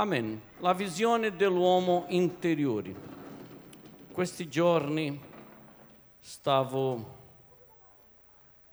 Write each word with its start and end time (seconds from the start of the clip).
Amen. 0.00 0.40
La 0.60 0.72
visione 0.72 1.36
dell'uomo 1.36 2.06
interiore. 2.08 2.94
Questi 4.10 4.48
giorni 4.48 5.20
stavo 6.18 7.18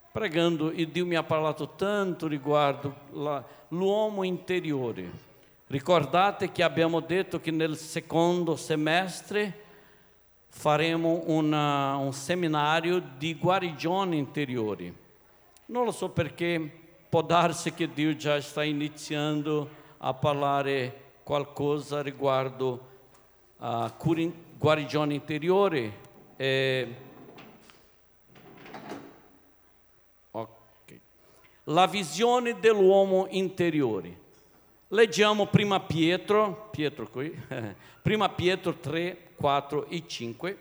pregando 0.09 0.71
e 0.71 0.89
Dio 0.89 1.05
mi 1.05 1.15
ha 1.15 1.23
parlato 1.23 1.71
tanto 1.75 2.27
riguardo 2.27 2.95
l'uomo 3.67 4.23
interiore. 4.23 5.11
Ricordate 5.67 6.53
che 6.53 6.63
abbiamo 6.63 7.01
detto 7.01 7.41
che 7.41 7.51
nel 7.51 7.75
secondo 7.75 8.55
semestre 8.55 9.63
faremo 10.47 11.23
una, 11.25 11.97
un 11.97 12.13
seminario 12.13 13.03
di 13.17 13.35
guarigione 13.35 14.15
interiore. 14.15 14.93
Non 15.65 15.83
lo 15.83 15.91
so 15.91 16.07
perché, 16.07 16.71
può 17.09 17.21
darsi 17.21 17.73
che 17.73 17.91
Dio 17.91 18.15
già 18.15 18.39
sta 18.39 18.63
iniziando 18.63 19.69
a 19.97 20.13
parlare 20.13 21.06
qualcosa 21.27 22.01
riguardo 22.01 22.87
a 23.57 23.93
guarigione 24.57 25.13
interiore. 25.13 25.99
Eh, 26.37 26.95
okay. 30.31 31.01
La 31.65 31.85
visione 31.85 32.57
dell'uomo 32.61 33.27
interiore. 33.31 34.17
Leggiamo 34.87 35.47
prima 35.47 35.81
Pietro, 35.81 36.69
Pietro 36.71 37.09
qui, 37.09 37.37
prima 38.01 38.29
Pietro 38.29 38.75
3, 38.75 39.31
4 39.35 39.87
e 39.89 40.03
5. 40.07 40.57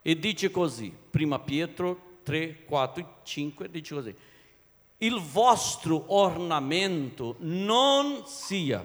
E 0.00 0.18
dice 0.18 0.50
così, 0.50 0.90
prima 1.10 1.38
Pietro 1.38 2.00
3, 2.22 2.64
4 2.64 3.02
e 3.02 3.06
5, 3.24 3.70
dice 3.70 3.94
così 3.94 4.16
il 4.98 5.20
vostro 5.20 6.04
ornamento 6.14 7.36
non 7.40 8.24
sia, 8.26 8.84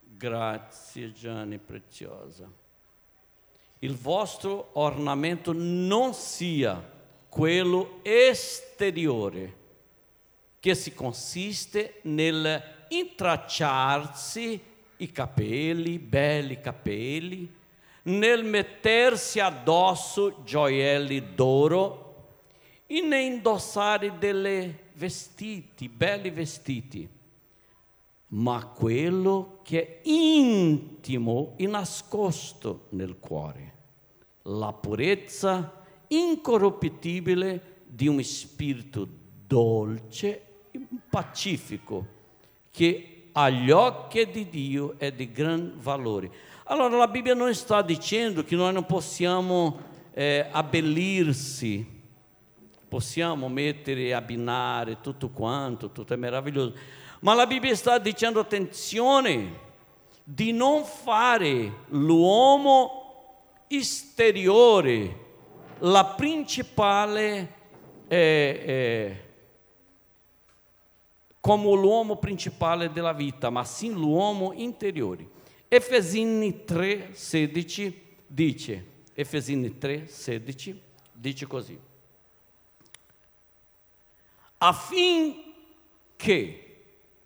grazie 0.00 1.12
Gianni 1.12 1.58
preziosa, 1.58 2.48
il 3.80 3.96
vostro 3.96 4.70
ornamento 4.74 5.52
non 5.52 6.14
sia 6.14 6.96
quello 7.28 7.98
esteriore, 8.02 9.56
che 10.60 10.74
si 10.74 10.94
consiste 10.94 12.00
nel 12.02 12.76
intracciarsi 12.88 14.60
i 14.96 15.12
capelli, 15.12 15.98
belli 15.98 16.60
capelli, 16.60 17.56
nel 18.02 18.44
mettersi 18.44 19.40
addosso 19.40 20.42
gioielli 20.44 21.34
d'oro 21.34 22.07
e 22.90 23.02
ne 23.02 23.20
indossare 23.20 24.16
delle 24.18 24.86
vestiti, 24.94 25.90
belli 25.90 26.30
vestiti, 26.30 27.06
ma 28.28 28.64
quello 28.64 29.60
che 29.62 30.00
è 30.00 30.08
intimo 30.08 31.52
e 31.56 31.66
nascosto 31.66 32.86
nel 32.90 33.18
cuore, 33.20 33.74
la 34.44 34.72
purezza 34.72 35.84
incorruttibile 36.08 37.82
di 37.86 38.08
un 38.08 38.22
spirito 38.22 39.06
dolce 39.46 40.42
e 40.70 40.80
pacifico 41.10 42.06
che 42.70 43.28
agli 43.32 43.70
occhi 43.70 44.30
di 44.30 44.48
Dio 44.48 44.94
è 44.98 45.12
di 45.12 45.30
gran 45.30 45.74
valore. 45.76 46.30
Allora 46.64 46.96
la 46.96 47.08
Bibbia 47.08 47.34
non 47.34 47.54
sta 47.54 47.82
dicendo 47.82 48.44
che 48.44 48.56
noi 48.56 48.72
non 48.72 48.86
possiamo 48.86 49.78
eh, 50.12 50.46
abbellirsi, 50.50 51.97
possiamo 52.88 53.48
mettere 53.48 54.14
abbinare 54.14 55.00
tutto 55.00 55.28
quanto, 55.28 55.90
tutto 55.90 56.14
è 56.14 56.16
meraviglioso. 56.16 56.74
Ma 57.20 57.34
la 57.34 57.46
Bibbia 57.46 57.74
sta 57.74 57.98
dicendo 57.98 58.40
attenzione 58.40 59.66
di 60.24 60.52
non 60.52 60.84
fare 60.84 61.84
l'uomo 61.88 63.04
esteriore 63.68 65.26
la 65.80 66.04
principale 66.04 67.54
eh, 68.08 68.62
eh, 68.66 69.22
come 71.40 71.64
l'uomo 71.64 72.16
principale 72.16 72.90
della 72.90 73.12
vita, 73.12 73.50
ma 73.50 73.64
sì 73.64 73.90
l'uomo 73.90 74.52
interiore. 74.54 75.36
Efesini 75.68 76.64
3, 76.64 77.10
16 77.12 78.02
dice, 78.26 78.84
Efesini 79.14 79.78
3, 79.78 80.08
16 80.08 80.80
dice 81.12 81.46
così 81.46 81.87
affinché 84.58 86.54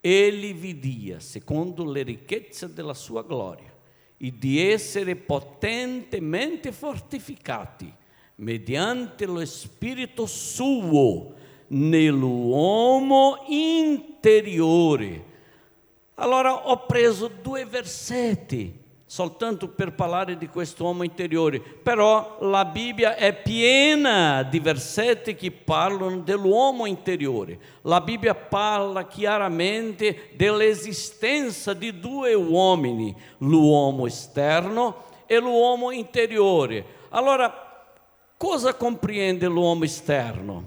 Egli 0.00 0.54
vi 0.54 0.78
dia, 0.80 1.20
secondo 1.20 1.84
le 1.84 2.02
ricchezze 2.02 2.72
della 2.72 2.94
sua 2.94 3.22
gloria, 3.22 3.72
e 4.16 4.32
di 4.36 4.60
essere 4.60 5.14
potentemente 5.14 6.72
fortificati 6.72 7.92
mediante 8.36 9.26
lo 9.26 9.44
Spirito 9.44 10.26
suo 10.26 11.34
nell'uomo 11.68 13.44
interiore. 13.48 15.30
Allora 16.14 16.68
ho 16.68 16.84
preso 16.84 17.28
due 17.28 17.64
versetti 17.64 18.81
soltanto 19.12 19.68
per 19.68 19.92
parlare 19.92 20.38
di 20.38 20.48
questo 20.48 20.84
uomo 20.84 21.02
interiore, 21.02 21.60
però 21.60 22.38
la 22.40 22.64
Bibbia 22.64 23.14
è 23.14 23.34
piena 23.42 24.42
di 24.42 24.58
versetti 24.58 25.34
che 25.34 25.50
parlano 25.50 26.20
dell'uomo 26.20 26.86
interiore. 26.86 27.58
La 27.82 28.00
Bibbia 28.00 28.34
parla 28.34 29.06
chiaramente 29.06 30.30
dell'esistenza 30.34 31.74
di 31.74 32.00
due 32.00 32.32
uomini, 32.32 33.14
l'uomo 33.40 34.06
esterno 34.06 35.04
e 35.26 35.38
l'uomo 35.38 35.90
interiore. 35.90 36.82
Allora, 37.10 37.84
cosa 38.38 38.72
comprende 38.72 39.46
l'uomo 39.46 39.84
esterno? 39.84 40.64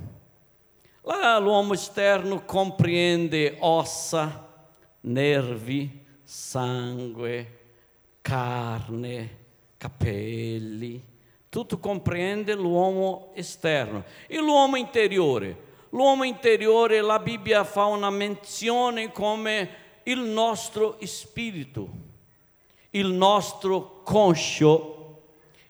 l'uomo 1.40 1.74
esterno 1.74 2.44
comprende 2.46 3.58
ossa, 3.60 4.48
nervi, 5.02 6.04
sangue, 6.24 7.65
carne, 8.26 9.38
capelli, 9.78 11.00
tutto 11.48 11.78
comprende 11.78 12.56
l'uomo 12.56 13.30
esterno 13.36 14.04
e 14.26 14.40
l'uomo 14.40 14.78
interiore. 14.78 15.74
L'uomo 15.90 16.24
interiore, 16.24 17.02
la 17.02 17.20
Bibbia 17.20 17.64
fa 17.64 17.86
una 17.86 18.10
menzione 18.10 19.12
come 19.12 19.70
il 20.06 20.22
nostro 20.22 20.98
spirito, 21.04 21.88
il 22.90 23.06
nostro 23.06 24.02
conscio, 24.02 25.22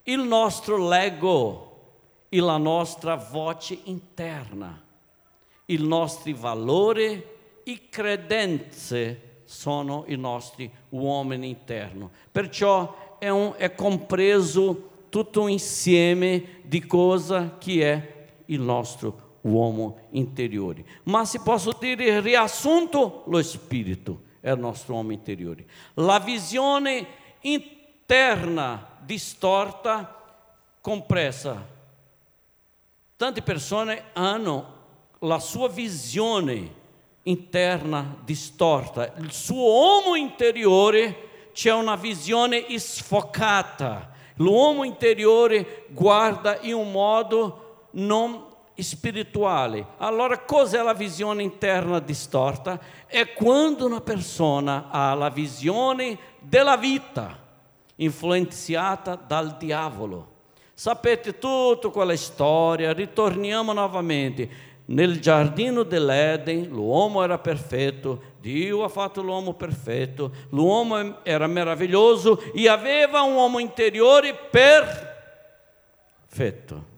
il 0.03 0.21
nostro 0.21 0.87
lego 0.87 1.81
e 2.29 2.39
la 2.39 2.57
nostra 2.57 3.15
voce 3.15 3.77
interna, 3.83 4.81
i 5.65 5.77
nostri 5.77 6.31
valori 6.31 7.21
e 7.65 7.89
credenze 7.89 9.34
sono 9.45 10.03
i 10.07 10.15
nostri 10.15 10.69
uomini 10.89 11.49
interni. 11.49 12.09
Perciò 12.31 13.17
è, 13.19 13.29
un, 13.29 13.53
è 13.57 13.73
compreso 13.73 14.89
tutto 15.09 15.43
un 15.43 15.49
insieme 15.49 16.61
di 16.63 16.85
cosa 16.85 17.57
che 17.57 17.91
è 17.91 18.25
il 18.45 18.59
nostro 18.59 19.37
uomo 19.41 20.07
interiore. 20.11 20.83
Ma 21.03 21.23
se 21.23 21.39
posso 21.41 21.77
dire 21.79 22.19
riassunto, 22.19 23.23
lo 23.27 23.41
spirito 23.41 24.23
è 24.41 24.51
il 24.51 24.59
nostro 24.59 24.95
uomo 24.95 25.11
interiore. 25.11 25.65
La 25.95 26.19
visione 26.19 27.05
interna 27.41 28.97
distorta, 29.01 30.21
compressa. 30.81 31.73
Tante 33.15 33.41
persone 33.41 34.05
hanno 34.13 34.73
la 35.19 35.39
sua 35.39 35.69
visione 35.69 36.83
interna 37.27 38.17
distorta, 38.23 39.13
il 39.17 39.31
suo 39.31 39.63
uomo 39.63 40.15
interiore 40.15 41.49
c'è 41.53 41.71
una 41.71 41.95
visione 41.95 42.65
sfocata, 42.77 44.11
l'uomo 44.35 44.83
interiore 44.83 45.85
guarda 45.89 46.59
in 46.61 46.73
un 46.73 46.91
modo 46.91 47.87
non 47.91 48.45
spirituale. 48.75 49.85
Allora 49.97 50.39
cos'è 50.39 50.81
la 50.83 50.93
visione 50.93 51.41
interna 51.41 51.99
distorta? 51.99 52.79
È 53.07 53.33
quando 53.33 53.85
una 53.85 54.01
persona 54.01 54.89
ha 54.89 55.13
la 55.13 55.29
visione 55.29 56.17
della 56.39 56.77
vita 56.77 57.39
influenzata 57.95 59.15
dal 59.15 59.55
diavolo. 59.57 60.33
Sapete 60.73 61.39
tutta 61.39 61.87
quella 61.87 62.17
storia, 62.17 62.91
ritorniamo 62.91 63.71
novamente 63.71 64.73
nel 64.85 65.19
giardino 65.19 65.83
dell'Eden 65.83 66.67
l'uomo 66.67 67.23
era 67.23 67.39
perfetto, 67.39 68.33
Dio 68.39 68.83
ha 68.83 68.89
fatto 68.89 69.21
l'uomo 69.21 69.53
perfetto, 69.53 70.31
l'uomo 70.49 71.23
era 71.23 71.47
meraviglioso 71.47 72.41
e 72.53 72.67
aveva 72.69 73.21
un 73.21 73.33
uomo 73.33 73.59
interiore 73.59 74.33
perfetto. 76.29 76.93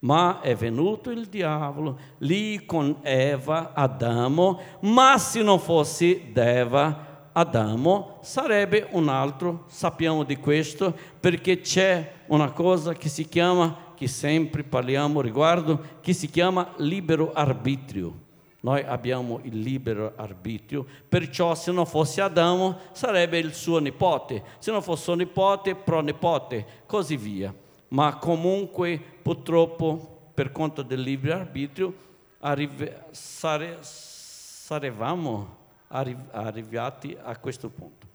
Ma 0.00 0.40
è 0.40 0.54
venuto 0.54 1.10
il 1.10 1.26
diavolo 1.26 1.98
lì 2.18 2.64
con 2.64 2.98
Eva, 3.02 3.72
Adamo, 3.74 4.60
ma 4.82 5.18
se 5.18 5.42
non 5.42 5.58
fosse 5.58 6.30
Eva, 6.32 7.30
Adamo 7.32 8.18
sarebbe 8.22 8.86
un 8.92 9.08
altro, 9.08 9.64
sappiamo 9.66 10.22
di 10.22 10.36
questo, 10.36 10.96
perché 11.18 11.60
c'è 11.60 12.12
una 12.26 12.52
cosa 12.52 12.92
che 12.92 13.08
si 13.08 13.26
chiama, 13.26 13.87
che 13.98 14.06
sempre 14.06 14.62
parliamo 14.62 15.20
riguardo, 15.20 15.98
che 16.00 16.12
si 16.12 16.30
chiama 16.30 16.72
libero 16.76 17.32
arbitrio. 17.32 18.26
Noi 18.60 18.80
abbiamo 18.84 19.40
il 19.42 19.58
libero 19.58 20.12
arbitrio, 20.14 20.86
perciò 21.08 21.56
se 21.56 21.72
non 21.72 21.84
fosse 21.84 22.20
Adamo 22.20 22.78
sarebbe 22.92 23.38
il 23.38 23.52
suo 23.52 23.80
nipote, 23.80 24.44
se 24.60 24.70
non 24.70 24.82
fosse 24.82 25.02
suo 25.02 25.14
nipote, 25.14 25.74
pronipote, 25.74 26.64
così 26.86 27.16
via. 27.16 27.52
Ma 27.88 28.16
comunque 28.18 29.02
purtroppo 29.20 30.30
per 30.32 30.52
conto 30.52 30.82
del 30.82 31.00
libero 31.00 31.34
arbitrio 31.34 31.94
arrive, 32.38 33.06
sare, 33.10 33.78
sarevamo 33.80 35.56
arri, 35.88 36.16
arrivati 36.30 37.16
a 37.20 37.36
questo 37.36 37.68
punto. 37.68 38.06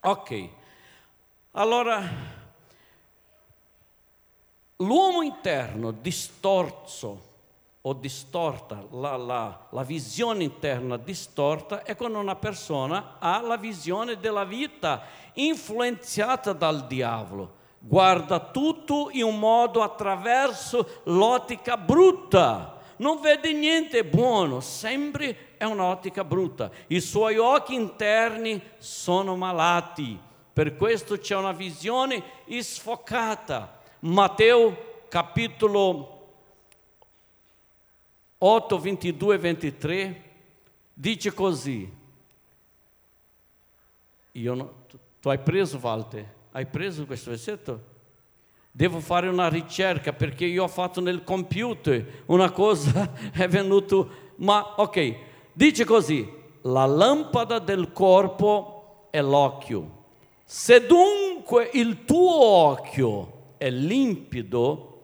Ok, 0.00 0.48
allora 1.52 2.02
l'uomo 4.80 5.22
interno 5.22 5.90
distorso 5.90 7.28
o 7.82 7.92
distorta, 7.94 8.84
la, 8.90 9.16
la, 9.16 9.66
la, 9.70 9.82
visione 9.82 10.44
interna 10.44 10.98
distorta 10.98 11.82
è 11.82 11.96
quando 11.96 12.18
una 12.18 12.36
persona 12.36 13.16
ha 13.18 13.40
la 13.40 13.56
visione 13.56 14.18
della 14.18 14.44
vita 14.44 15.02
influenzata 15.34 16.52
dal 16.52 16.86
diavolo, 16.86 17.54
guarda 17.78 18.38
tutto 18.38 19.08
in 19.12 19.22
un 19.22 19.38
modo 19.38 19.82
attraverso 19.82 21.00
l'ottica 21.04 21.78
brutta, 21.78 22.76
non 22.96 23.18
vede 23.22 23.54
niente 23.54 24.04
buono, 24.04 24.60
sempre 24.60 25.56
è 25.56 25.64
un'ottica 25.64 26.22
brutta. 26.22 26.70
I 26.88 27.00
suoi 27.00 27.38
occhi 27.38 27.72
interni 27.72 28.60
sono 28.76 29.36
malati, 29.36 30.18
per 30.52 30.76
questo 30.76 31.16
c'è 31.16 31.34
una 31.34 31.52
visione 31.52 32.22
sfocata. 32.60 33.78
Matteo 34.00 35.04
capitolo 35.08 36.18
8, 38.38 38.78
22 38.78 39.34
e 39.34 39.38
23 39.38 40.22
dice 40.94 41.34
così. 41.34 41.98
Io 44.32 44.54
non, 44.54 44.70
tu, 44.88 44.98
tu 45.20 45.28
hai 45.28 45.38
preso, 45.38 45.78
Walter? 45.82 46.26
Hai 46.52 46.64
preso 46.64 47.04
questo 47.04 47.30
versetto? 47.30 47.88
Devo 48.70 49.00
fare 49.00 49.28
una 49.28 49.48
ricerca 49.48 50.14
perché 50.14 50.46
io 50.46 50.62
ho 50.62 50.68
fatto 50.68 51.02
nel 51.02 51.22
computer 51.22 52.22
una 52.26 52.50
cosa, 52.50 53.12
è 53.32 53.48
venuto, 53.48 54.32
ma 54.36 54.76
ok, 54.76 55.16
dice 55.52 55.84
così, 55.84 56.26
la 56.62 56.86
lampada 56.86 57.58
del 57.58 57.92
corpo 57.92 59.08
è 59.10 59.20
l'occhio. 59.20 59.98
Se 60.44 60.86
dunque 60.86 61.68
il 61.74 62.06
tuo 62.06 62.42
occhio 62.42 63.38
è 63.60 63.68
limpido, 63.68 65.02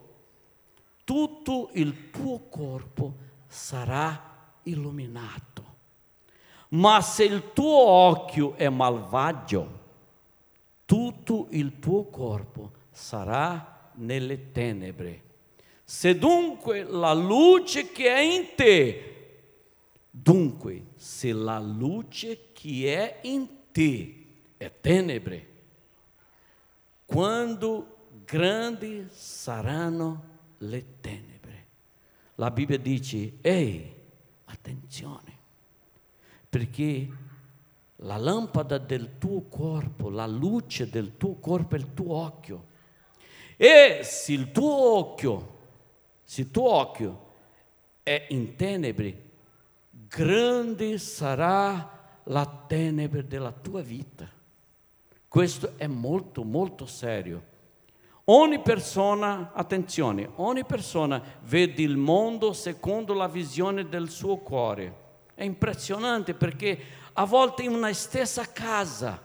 tutto 1.04 1.68
il 1.74 2.10
tuo 2.10 2.48
corpo 2.48 3.14
sarà 3.46 4.54
illuminato. 4.62 5.64
Ma 6.68 7.02
se 7.02 7.24
il 7.24 7.52
tuo 7.52 7.76
occhio 7.76 8.54
è 8.54 8.70
malvagio, 8.70 9.80
tutto 10.86 11.48
il 11.50 11.78
tuo 11.78 12.06
corpo 12.06 12.70
sarà 12.90 13.90
nelle 13.96 14.50
tenebre. 14.52 15.22
Se 15.84 16.16
dunque 16.16 16.82
la 16.82 17.12
luce 17.12 17.92
che 17.92 18.08
è 18.08 18.20
in 18.20 18.54
te, 18.54 19.38
dunque 20.10 20.86
se 20.96 21.30
la 21.34 21.58
luce 21.58 22.52
che 22.54 23.20
è 23.20 23.26
in 23.26 23.46
te 23.70 24.24
è 24.56 24.72
tenebre, 24.80 25.46
quando 27.04 27.95
grandi 28.26 29.06
saranno 29.10 30.34
le 30.58 31.00
tenebre 31.00 31.36
la 32.36 32.50
Bibbia 32.50 32.78
dice, 32.78 33.38
ehi, 33.40 33.94
attenzione, 34.44 35.38
perché 36.48 37.08
la 37.96 38.16
lampada 38.18 38.76
del 38.78 39.16
tuo 39.18 39.42
corpo, 39.48 40.10
la 40.10 40.26
luce 40.26 40.88
del 40.90 41.16
tuo 41.16 41.36
corpo 41.36 41.76
è 41.76 41.78
il 41.78 41.94
tuo 41.94 42.14
occhio. 42.14 42.74
E 43.56 44.00
se 44.02 44.32
il 44.32 44.52
tuo 44.52 44.98
occhio, 44.98 45.58
se 46.24 46.42
il 46.42 46.50
tuo 46.50 46.70
occhio 46.70 47.24
è 48.02 48.26
in 48.30 48.54
tenebre, 48.54 49.22
grande 49.90 50.98
sarà 50.98 52.20
la 52.24 52.64
tenebre 52.66 53.26
della 53.26 53.52
tua 53.52 53.80
vita. 53.80 54.30
Questo 55.26 55.72
è 55.76 55.86
molto, 55.86 56.44
molto 56.44 56.84
serio. 56.84 57.54
Ogni 58.28 58.58
persona, 58.58 59.52
attenzione, 59.54 60.28
ogni 60.36 60.64
persona 60.64 61.22
vede 61.42 61.82
il 61.82 61.96
mondo 61.96 62.52
secondo 62.52 63.14
la 63.14 63.28
visione 63.28 63.88
del 63.88 64.10
suo 64.10 64.38
cuore. 64.38 65.04
È 65.32 65.44
impressionante 65.44 66.34
perché 66.34 66.76
a 67.12 67.24
volte 67.24 67.62
in 67.62 67.72
una 67.72 67.92
stessa 67.92 68.50
casa 68.50 69.22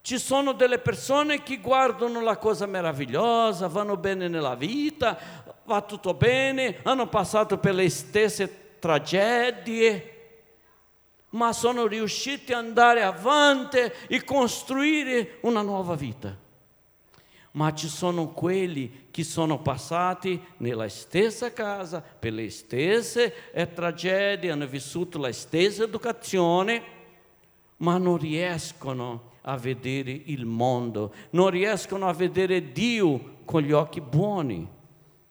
ci 0.00 0.16
sono 0.16 0.52
delle 0.52 0.78
persone 0.78 1.42
che 1.42 1.58
guardano 1.58 2.22
la 2.22 2.38
cosa 2.38 2.64
meravigliosa, 2.64 3.66
vanno 3.66 3.98
bene 3.98 4.28
nella 4.28 4.54
vita, 4.54 5.18
va 5.64 5.82
tutto 5.82 6.14
bene, 6.14 6.78
hanno 6.84 7.06
passato 7.06 7.58
per 7.58 7.74
le 7.74 7.90
stesse 7.90 8.78
tragedie, 8.78 10.14
ma 11.30 11.52
sono 11.52 11.86
riusciti 11.86 12.54
ad 12.54 12.64
andare 12.64 13.02
avanti 13.02 13.78
e 14.06 14.24
costruire 14.24 15.36
una 15.42 15.60
nuova 15.60 15.94
vita 15.94 16.46
ma 17.52 17.72
ci 17.74 17.88
sono 17.88 18.28
quelli 18.28 19.06
che 19.10 19.24
sono 19.24 19.60
passati 19.60 20.40
nella 20.58 20.88
stessa 20.88 21.52
casa, 21.52 22.00
per 22.00 22.32
le 22.32 22.50
stesse 22.50 23.52
eh, 23.52 23.72
tragedie, 23.72 24.50
hanno 24.50 24.66
vissuto 24.66 25.18
la 25.18 25.32
stessa 25.32 25.84
educazione, 25.84 26.82
ma 27.78 27.98
non 27.98 28.16
riescono 28.18 29.32
a 29.42 29.56
vedere 29.56 30.10
il 30.10 30.44
mondo, 30.44 31.14
non 31.30 31.50
riescono 31.50 32.08
a 32.08 32.12
vedere 32.12 32.72
Dio 32.72 33.36
con 33.44 33.62
gli 33.62 33.72
occhi 33.72 34.00
buoni. 34.00 34.68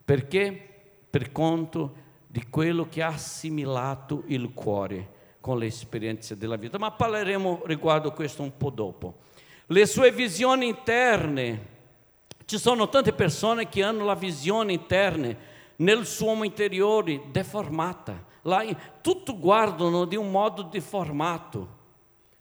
Perché? 0.03 0.63
Per 1.09 1.31
conto 1.31 2.05
di 2.27 2.43
quello 2.49 2.87
che 2.89 3.01
ha 3.01 3.07
assimilato 3.07 4.23
il 4.27 4.53
cuore 4.53 5.15
con 5.39 5.57
le 5.57 5.67
esperienze 5.67 6.37
della 6.37 6.55
vita. 6.55 6.77
Ma 6.77 6.91
parleremo 6.91 7.61
riguardo 7.65 8.11
questo 8.11 8.43
un 8.43 8.57
po' 8.57 8.69
dopo. 8.69 9.19
Le 9.67 9.85
sue 9.85 10.11
visioni 10.11 10.67
interne, 10.67 11.76
ci 12.47 12.57
sono 12.57 12.87
tante 12.87 13.11
persone 13.11 13.67
che 13.67 13.83
hanno 13.83 14.05
la 14.05 14.15
visione 14.15 14.71
interna 14.71 15.35
nel 15.75 16.05
suo 16.05 16.41
interiore 16.45 17.23
deformata. 17.29 18.23
Là, 18.43 18.63
tutto 19.01 19.37
guardano 19.37 20.05
di 20.05 20.15
un 20.15 20.31
modo 20.31 20.61
deformato, 20.61 21.67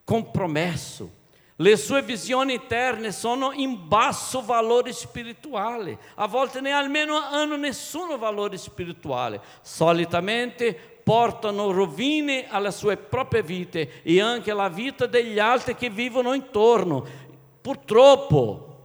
compromesso. 0.05 1.11
Le 1.57 1.77
sue 1.77 2.03
visioni 2.03 2.55
interne 2.55 3.11
sono 3.11 3.51
in 3.51 3.89
basso 3.89 4.43
valore 4.43 4.93
spirituale, 4.93 5.99
a 6.15 6.29
volte 6.29 6.61
nem 6.61 6.75
almeno 6.75 7.17
hanno 7.17 7.57
nessun 7.57 8.17
valore 8.17 8.59
spirituale. 8.59 9.41
Solitamente 9.61 11.01
portano 11.03 11.73
rovine 11.73 12.47
alle 12.49 12.71
sue 12.71 12.97
proprie 12.97 13.43
vite 13.43 14.03
e 14.05 14.21
anche 14.21 14.53
alla 14.53 14.69
vita 14.69 15.07
degli 15.07 15.41
altri 15.41 15.75
che 15.75 15.91
vivono 15.91 16.33
intorno. 16.33 17.05
Purtroppo, 17.61 18.76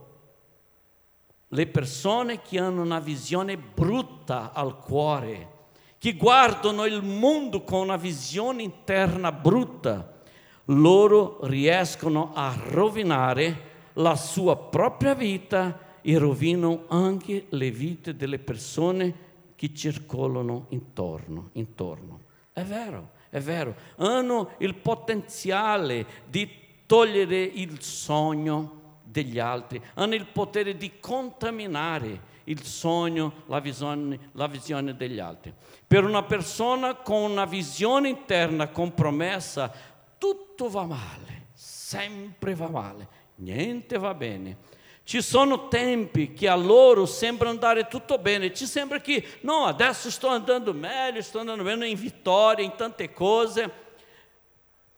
le 1.53 1.67
persone 1.67 2.41
che 2.41 2.59
hanno 2.59 2.81
una 2.81 2.99
visione 2.99 3.57
brutta 3.57 4.51
al 4.53 4.79
cuore, 4.79 5.49
che 5.97 6.13
guardano 6.13 6.85
il 6.85 7.03
mondo 7.03 7.63
con 7.63 7.81
una 7.81 7.97
visione 7.97 8.63
interna 8.63 9.31
brutta, 9.31 10.19
loro 10.65 11.39
riescono 11.43 12.31
a 12.33 12.55
rovinare 12.69 13.69
la 13.93 14.15
sua 14.15 14.55
propria 14.55 15.13
vita 15.13 15.99
e 16.01 16.17
rovinano 16.17 16.85
anche 16.87 17.47
le 17.49 17.69
vite 17.69 18.15
delle 18.15 18.39
persone 18.39 19.29
che 19.55 19.73
circolano 19.73 20.67
intorno. 20.69 21.49
intorno. 21.53 22.19
È 22.53 22.63
vero, 22.63 23.11
è 23.29 23.39
vero, 23.39 23.75
hanno 23.97 24.51
il 24.59 24.73
potenziale 24.75 26.05
di 26.27 26.49
togliere 26.85 27.43
il 27.43 27.81
sogno 27.81 28.80
degli 29.11 29.37
altri, 29.39 29.81
hanno 29.95 30.15
il 30.15 30.25
potere 30.25 30.77
di 30.77 30.99
contaminare 30.99 32.29
il 32.45 32.63
sogno, 32.63 33.43
la 33.47 33.59
visione, 33.59 34.31
la 34.33 34.47
visione 34.47 34.95
degli 34.95 35.19
altri. 35.19 35.53
Per 35.85 36.03
una 36.03 36.23
persona 36.23 36.95
con 36.95 37.29
una 37.29 37.45
visione 37.45 38.09
interna 38.09 38.69
compromessa, 38.69 39.71
tutto 40.17 40.69
va 40.69 40.85
male, 40.85 41.47
sempre 41.53 42.55
va 42.55 42.69
male, 42.69 43.07
niente 43.35 43.97
va 43.97 44.13
bene. 44.13 44.69
Ci 45.03 45.21
sono 45.21 45.67
tempi 45.67 46.31
che 46.33 46.47
a 46.47 46.55
loro 46.55 47.05
sembra 47.05 47.49
andare 47.49 47.87
tutto 47.87 48.17
bene, 48.17 48.53
ci 48.53 48.65
sembra 48.65 49.01
che 49.01 49.39
no, 49.41 49.65
adesso 49.65 50.09
sto 50.09 50.27
andando 50.27 50.73
meglio, 50.73 51.21
sto 51.21 51.39
andando 51.39 51.63
bene 51.63 51.87
in 51.87 51.99
vittoria, 51.99 52.63
in 52.63 52.75
tante 52.77 53.11
cose, 53.11 53.89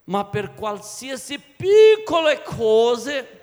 ma 0.05 0.25
per 0.25 0.53
qualsiasi 0.53 1.39
piccole 1.39 2.43
cose 2.43 3.42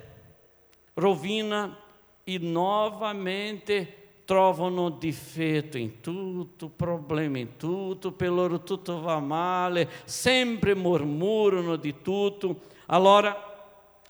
rovina 0.94 1.76
e 2.24 2.38
novamente 2.38 3.96
trovano 4.24 4.90
difetto 4.90 5.76
in 5.76 6.00
tutto, 6.00 6.68
problema 6.68 7.38
in 7.38 7.56
tutto, 7.56 8.12
per 8.12 8.30
loro 8.30 8.62
tutto 8.62 9.00
va 9.00 9.18
male, 9.18 9.88
sempre 10.04 10.74
mormorano 10.74 11.74
di 11.74 12.00
tutto. 12.00 12.60
Allora 12.86 13.48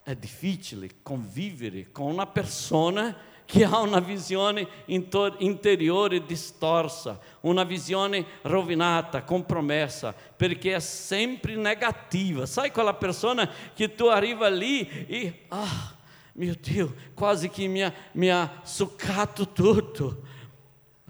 è 0.03 0.15
difficile 0.15 0.89
convivere 1.03 1.91
con 1.91 2.07
una 2.07 2.27
persona 2.27 3.17
che 3.51 3.65
ha 3.65 3.81
una 3.81 3.99
visione 3.99 4.69
interiore 4.87 6.25
distorsa, 6.25 7.19
una 7.41 7.65
visione 7.65 8.25
rovinata, 8.43 9.25
compromessa, 9.25 10.15
perché 10.15 10.75
è 10.75 10.81
sempre 10.81 11.57
negativa. 11.57 12.47
Sai 12.47 12.71
quella 12.71 12.95
persona 12.95 13.51
che 13.75 13.95
tu 13.97 14.05
arriva 14.05 14.49
lì 14.49 14.89
e, 15.07 15.47
ah, 15.49 15.95
mio 16.35 16.55
Dio, 16.61 16.95
quasi 17.15 17.49
che 17.49 17.67
mi 17.67 17.83
ha, 17.83 17.93
mi 18.13 18.31
ha 18.31 18.61
succato 18.63 19.53
tutto. 19.53 20.23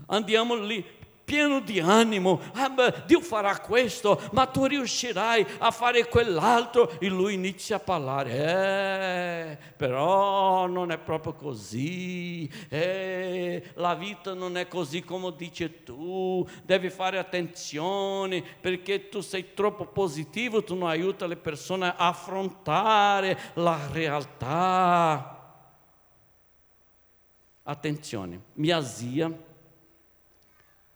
Andiamo 0.07 0.55
lì, 0.57 0.85
pieno 1.31 1.61
di 1.61 1.79
animo, 1.79 2.41
ah, 2.55 2.69
beh, 2.69 3.05
Dio 3.07 3.21
farà 3.21 3.61
questo, 3.61 4.21
ma 4.33 4.47
tu 4.47 4.65
riuscirai 4.65 5.47
a 5.59 5.71
fare 5.71 6.09
quell'altro 6.09 6.99
e 6.99 7.07
lui 7.07 7.35
inizia 7.35 7.77
a 7.77 7.79
parlare, 7.79 8.33
eh, 8.33 9.59
però 9.77 10.67
non 10.67 10.91
è 10.91 10.99
proprio 10.99 11.35
così, 11.35 12.51
eh, 12.69 13.63
la 13.75 13.95
vita 13.95 14.35
non 14.35 14.57
è 14.57 14.67
così 14.67 15.05
come 15.05 15.33
dici 15.37 15.85
tu, 15.85 16.45
devi 16.65 16.91
fare 16.91 17.19
attenzione 17.19 18.43
perché 18.61 19.09
tu 19.09 19.21
sei 19.21 19.55
troppo 19.55 19.87
positivo, 19.87 20.65
tu 20.65 20.75
non 20.75 20.89
aiuti 20.89 21.29
le 21.29 21.37
persone 21.37 21.95
a 21.97 22.09
affrontare 22.09 23.39
la 23.55 23.79
realtà. 23.93 25.37
Attenzione, 27.63 28.41
mia 28.55 28.83
zia 28.83 29.49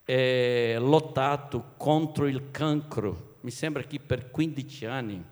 é, 0.06 0.76
lottato 0.80 1.64
contro 1.76 2.26
il 2.26 2.50
cancro, 2.50 3.36
mi 3.40 3.50
sembra 3.50 3.82
che 3.82 3.98
per 3.98 4.30
15 4.30 4.86
anni. 4.86 5.24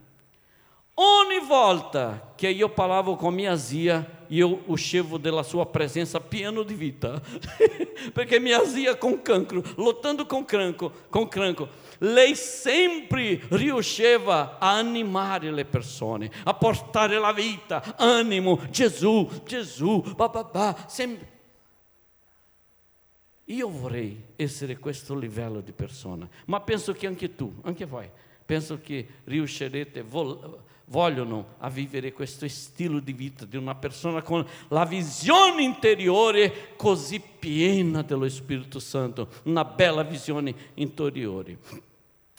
Ogni 0.94 1.46
volta 1.46 2.34
che 2.36 2.48
io 2.48 2.68
parlavo 2.68 3.16
com 3.16 3.34
minha 3.34 3.56
zia, 3.56 4.24
io 4.28 4.62
uscivo 4.66 5.16
della 5.16 5.42
sua 5.42 5.64
presença 5.64 6.20
pieno 6.20 6.62
di 6.62 6.74
vita, 6.74 7.20
perché 8.12 8.38
mia 8.38 8.62
zia 8.66 8.94
com 8.96 9.22
cancro, 9.22 9.62
lottando 9.76 10.26
com 10.26 10.44
cancro, 10.44 10.92
com 11.08 11.26
cancro, 11.26 11.68
lei 11.98 12.34
sempre 12.36 13.40
riusciva 13.48 14.58
a 14.58 14.76
animare 14.76 15.50
le 15.50 15.64
persone, 15.64 16.30
a 16.44 16.52
portare 16.52 17.18
la 17.18 17.32
vita, 17.32 17.96
animo, 17.96 18.60
Gesù, 18.68 19.28
Gesù, 19.44 20.02
bababà, 20.14 20.84
sempre 20.88 21.31
io 23.52 23.68
vorrei 23.68 24.22
essere 24.36 24.78
questo 24.78 25.14
livello 25.14 25.60
di 25.60 25.72
persona, 25.72 26.28
ma 26.46 26.60
penso 26.60 26.92
che 26.92 27.06
anche 27.06 27.34
tu, 27.34 27.52
anche 27.62 27.84
voi, 27.84 28.08
penso 28.44 28.80
che 28.80 29.06
riuscirete, 29.24 30.04
vogliono 30.86 31.54
a 31.58 31.68
vivere 31.68 32.12
questo 32.12 32.46
stile 32.48 33.02
di 33.02 33.12
vita 33.12 33.44
di 33.44 33.56
una 33.56 33.74
persona 33.74 34.22
con 34.22 34.46
la 34.68 34.84
visione 34.84 35.62
interiore 35.62 36.74
così 36.76 37.20
piena 37.20 38.02
dello 38.02 38.28
Spirito 38.28 38.78
Santo, 38.78 39.28
una 39.44 39.64
bella 39.64 40.02
visione 40.02 40.54
interiore. 40.74 41.58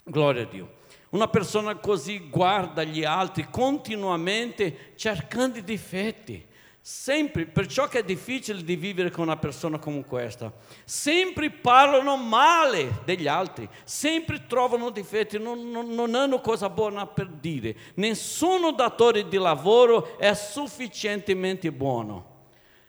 Gloria 0.03 0.43
a 0.43 0.45
Dio. 0.45 0.81
Una 1.09 1.27
persona 1.27 1.75
così 1.75 2.27
guarda 2.27 2.83
gli 2.83 3.03
altri 3.03 3.47
continuamente 3.51 4.93
cercando 4.95 5.61
difetti 5.61 6.43
Sempre, 6.85 7.45
perciò 7.45 7.87
che 7.87 7.99
è 7.99 8.03
difficile 8.03 8.61
di 8.61 8.75
vivere 8.75 9.09
con 9.09 9.23
una 9.23 9.37
persona 9.37 9.79
come 9.79 10.03
questa. 10.03 10.51
Sempre 10.83 11.49
parlano 11.49 12.17
male 12.17 12.99
degli 13.05 13.25
altri, 13.25 13.69
sempre 13.85 14.47
trovano 14.47 14.89
difetti, 14.89 15.39
non, 15.39 15.71
non, 15.71 15.87
non 15.91 16.13
hanno 16.13 16.41
cosa 16.41 16.67
buona 16.67 17.07
per 17.07 17.27
dire. 17.27 17.73
Nessuno 17.93 18.73
datore 18.73 19.29
di 19.29 19.37
lavoro 19.37 20.17
è 20.17 20.33
sufficientemente 20.33 21.71
buono. 21.71 22.31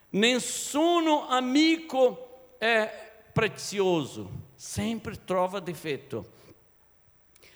Nessuno 0.09 1.29
amico 1.29 2.55
è 2.57 2.91
prezioso, 3.31 4.29
sempre 4.55 5.23
trova 5.23 5.61
difetto. 5.61 6.31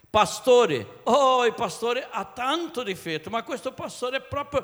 Pastore, 0.09 1.01
oh, 1.03 1.45
il 1.45 1.53
pastore 1.53 2.07
ha 2.09 2.23
tanto 2.23 2.81
difetto, 2.81 3.29
ma 3.29 3.43
questo 3.43 3.73
pastore 3.73 4.17
è 4.17 4.21
proprio 4.21 4.63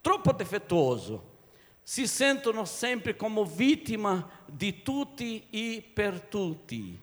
troppo 0.00 0.32
difettoso, 0.32 1.34
si 1.82 2.06
sentono 2.06 2.64
sempre 2.64 3.14
come 3.14 3.44
vittima 3.44 4.28
di 4.44 4.82
tutti 4.82 5.46
e 5.50 5.88
per 5.94 6.20
tutti. 6.20 7.00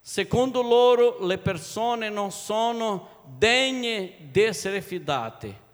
Secondo 0.00 0.62
loro 0.62 1.24
le 1.24 1.38
persone 1.38 2.08
non 2.08 2.30
sono 2.30 3.22
degne 3.24 4.14
di 4.30 4.42
essere 4.42 4.80
fidate. 4.80 5.68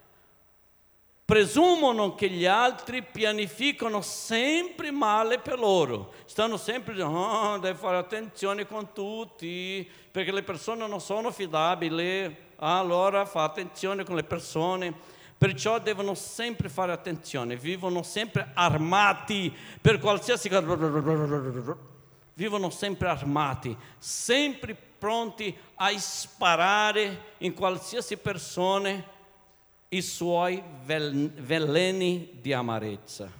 Presumono 1.24 2.14
che 2.14 2.28
gli 2.28 2.46
altri 2.46 3.02
pianificano 3.02 4.00
sempre 4.00 4.90
male 4.90 5.38
per 5.38 5.58
loro. 5.58 6.12
Stanno 6.24 6.56
sempre 6.56 6.94
dicendo, 6.94 7.18
oh, 7.18 7.58
devi 7.58 7.76
fare 7.76 7.96
attenzione 7.96 8.66
con 8.66 8.92
tutti, 8.92 9.90
perché 10.10 10.32
le 10.32 10.42
persone 10.44 10.86
non 10.86 11.00
sono 11.00 11.30
fidabili. 11.30 12.44
Allora 12.56 13.26
fa 13.26 13.42
attenzione 13.42 14.04
con 14.04 14.14
le 14.16 14.24
persone 14.24 14.94
Perciò 15.38 15.78
devono 15.80 16.14
sempre 16.14 16.68
fare 16.68 16.92
attenzione, 16.92 17.56
vivono 17.56 18.02
sempre 18.02 18.50
armati 18.54 19.54
per 19.80 19.98
qualsiasi 19.98 20.48
cosa. 20.48 21.94
Vivono 22.32 22.70
sempre 22.70 23.08
armati, 23.08 23.76
sempre 23.98 24.74
pronti 24.74 25.56
a 25.76 25.90
sparare 25.98 27.34
in 27.38 27.54
qualsiasi 27.54 28.16
persona 28.16 29.02
i 29.88 30.02
suoi 30.02 30.62
veleni 30.84 32.38
di 32.40 32.52
amarezza. 32.52 33.30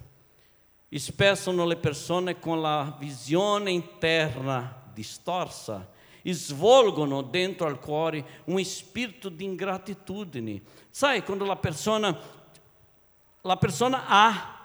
Spesso 0.89 1.65
le 1.65 1.75
persone 1.77 2.39
con 2.39 2.61
la 2.61 2.95
visione 2.99 3.71
interna 3.71 4.83
distorsa 4.93 5.95
svolgono 6.33 7.21
dentro 7.21 7.67
al 7.67 7.79
cuore 7.79 8.41
un 8.45 8.63
spirito 8.63 9.29
di 9.29 9.45
ingratitudine. 9.45 10.61
Sai, 10.89 11.23
quando 11.23 11.45
la 11.45 11.55
persona, 11.55 12.17
la 13.41 13.57
persona 13.57 14.03
ha 14.07 14.55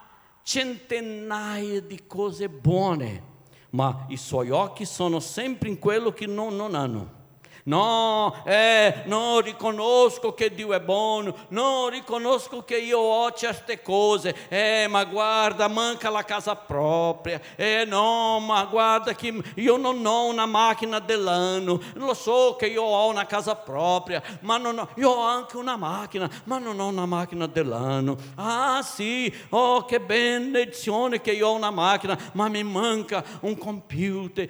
centinaia 0.43 1.81
di 1.81 2.07
cose 2.07 2.49
buone, 2.49 3.31
ma 3.71 4.07
i 4.09 4.17
suoi 4.17 4.51
occhi 4.51 4.85
sono 4.85 5.21
sempre 5.21 5.69
in 5.69 5.79
quello 5.79 6.13
che 6.13 6.27
non, 6.27 6.57
non 6.57 6.75
hanno. 6.75 7.21
No, 7.65 8.43
eh, 8.45 9.03
non 9.05 9.41
riconosco 9.41 10.35
che 10.35 10.53
Dio 10.53 10.73
è 10.73 10.81
buono, 10.81 11.37
non 11.49 11.91
riconosco 11.91 12.65
che 12.65 12.77
io 12.77 12.99
ho 12.99 13.31
certe 13.33 13.81
cose, 13.83 14.35
eh, 14.49 14.87
ma 14.89 15.05
guarda, 15.05 15.69
manca 15.69 16.11
la 16.11 16.25
casa 16.25 16.57
propria, 16.57 17.41
eh, 17.55 17.85
no, 17.85 18.41
ma 18.41 18.65
guarda 18.65 19.15
che 19.15 19.41
io 19.55 19.77
non 19.77 20.05
ho 20.05 20.25
una 20.25 20.45
macchina 20.45 20.99
dell'anno, 20.99 21.81
lo 21.95 22.15
so 22.15 22.57
che 22.59 22.67
io 22.67 22.83
ho 22.83 23.09
una 23.09 23.27
casa 23.27 23.55
propria, 23.55 24.21
ma 24.41 24.57
non 24.57 24.81
ho, 24.81 24.89
io 24.97 25.11
ho 25.11 25.23
anche 25.25 25.57
una 25.57 25.77
macchina, 25.77 26.29
ma 26.45 26.59
non 26.59 26.81
ho 26.81 26.89
una 26.89 27.07
macchina 27.07 27.47
dell'anno. 27.47 28.17
Ah 28.35 28.83
sì, 28.83 29.33
oh 29.51 29.85
che 29.85 30.01
benedizione 30.01 31.21
che 31.21 31.31
io 31.31 31.47
ho 31.47 31.55
una 31.55 31.71
macchina, 31.71 32.19
ma 32.33 32.49
mi 32.49 32.65
manca 32.65 33.23
un 33.43 33.57
computer. 33.57 34.49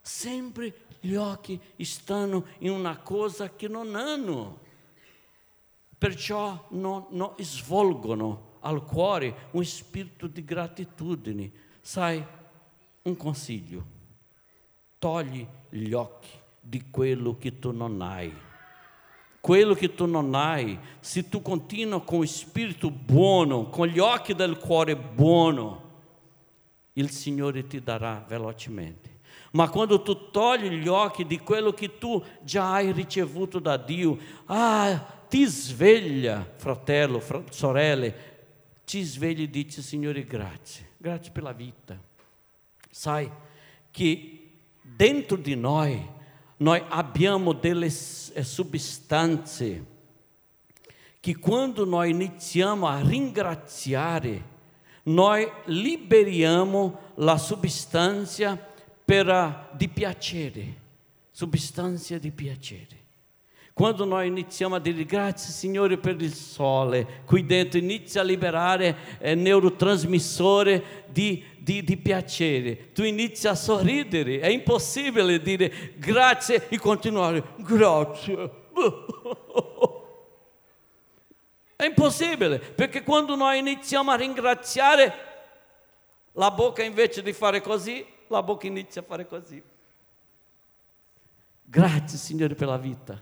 Sempre 0.00 0.74
gli 1.00 1.84
stanno 1.84 2.46
in 2.58 2.70
una 2.70 2.98
cosa 2.98 3.54
che 3.54 3.68
non 3.68 3.94
hanno, 3.94 4.58
perciò 5.96 6.66
non, 6.70 7.06
non 7.10 7.34
svolgono 7.38 8.58
al 8.60 8.84
cuore 8.84 9.48
un 9.52 9.64
spirito 9.64 10.26
di 10.26 10.44
gratitudine. 10.44 11.50
Sai, 11.80 12.22
un 13.02 13.16
consiglio, 13.16 13.84
togli 14.98 15.46
gli 15.70 15.92
occhi 15.92 16.28
di 16.60 16.90
quello 16.90 17.36
che 17.38 17.58
tu 17.58 17.70
non 17.72 18.00
hai. 18.02 18.32
Quello 19.40 19.72
che 19.72 19.94
tu 19.94 20.04
non 20.04 20.34
hai, 20.34 20.78
se 21.00 21.28
tu 21.30 21.40
continui 21.40 22.02
con 22.04 22.20
il 22.20 22.28
spirito 22.28 22.90
buono, 22.90 23.70
con 23.70 23.86
gli 23.86 23.98
occhi 23.98 24.34
del 24.34 24.58
cuore 24.58 24.94
buono, 24.94 25.88
il 26.94 27.08
Signore 27.08 27.66
ti 27.66 27.82
darà 27.82 28.22
velocemente. 28.28 29.09
Ma 29.52 29.68
quando 29.68 30.00
tu 30.02 30.30
togli 30.30 30.68
gli 30.68 30.86
occhi 30.86 31.26
di 31.26 31.40
quello 31.40 31.72
che 31.72 31.98
tu 31.98 32.22
già 32.42 32.74
hai 32.74 32.92
ricevuto 32.92 33.58
da 33.58 33.76
Dio, 33.76 34.16
ah, 34.46 34.96
ti 35.28 35.44
sveglia, 35.44 36.48
fratello, 36.56 37.18
fr- 37.18 37.50
sorelle, 37.50 38.28
ti 38.84 39.02
svegli 39.02 39.42
e 39.42 39.50
dici 39.50 39.82
Signore 39.82 40.24
grazie, 40.24 40.90
grazie 40.96 41.32
per 41.32 41.42
la 41.42 41.52
vita. 41.52 41.98
Sai 42.90 43.30
che 43.90 44.50
dentro 44.82 45.36
di 45.36 45.56
noi 45.56 46.18
noi 46.58 46.82
abbiamo 46.88 47.52
delle 47.52 47.90
sostanze 47.90 49.84
che 51.20 51.36
quando 51.38 51.84
noi 51.84 52.10
iniziamo 52.10 52.86
a 52.86 53.00
ringraziare, 53.00 54.58
noi 55.04 55.46
liberiamo 55.66 56.98
la 57.16 57.36
sostanza 57.36 58.69
per, 59.10 59.70
di 59.72 59.88
piacere, 59.88 60.74
sostanza 61.32 62.16
di 62.16 62.30
piacere. 62.30 62.98
Quando 63.72 64.04
noi 64.04 64.28
iniziamo 64.28 64.76
a 64.76 64.78
dire 64.78 65.04
grazie 65.04 65.52
Signore 65.52 65.98
per 65.98 66.20
il 66.22 66.32
sole, 66.32 67.22
qui 67.24 67.44
dentro 67.44 67.80
inizia 67.80 68.20
a 68.20 68.24
liberare 68.24 69.18
eh, 69.18 69.34
neurotrasmissore 69.34 71.06
di, 71.08 71.42
di, 71.58 71.82
di, 71.82 71.96
piacere, 71.96 72.92
tu 72.92 73.02
inizi 73.02 73.48
a 73.48 73.56
sorridere, 73.56 74.38
è 74.38 74.46
impossibile 74.46 75.42
dire 75.42 75.94
grazie 75.96 76.68
e 76.68 76.78
continuare 76.78 77.42
grazie. 77.56 78.50
È 81.74 81.84
impossibile, 81.84 82.60
perché 82.60 83.02
quando 83.02 83.34
noi 83.34 83.58
iniziamo 83.58 84.12
a 84.12 84.14
ringraziare, 84.14 85.14
la 86.34 86.52
bocca 86.52 86.84
invece 86.84 87.22
di 87.22 87.32
fare 87.32 87.60
così, 87.60 88.06
la 88.34 88.42
bocca 88.42 88.66
inizia 88.66 89.00
a 89.00 89.04
fare 89.04 89.26
così. 89.26 89.62
Grazie 91.64 92.18
Signore 92.18 92.54
per 92.54 92.68
la 92.68 92.78
vita. 92.78 93.20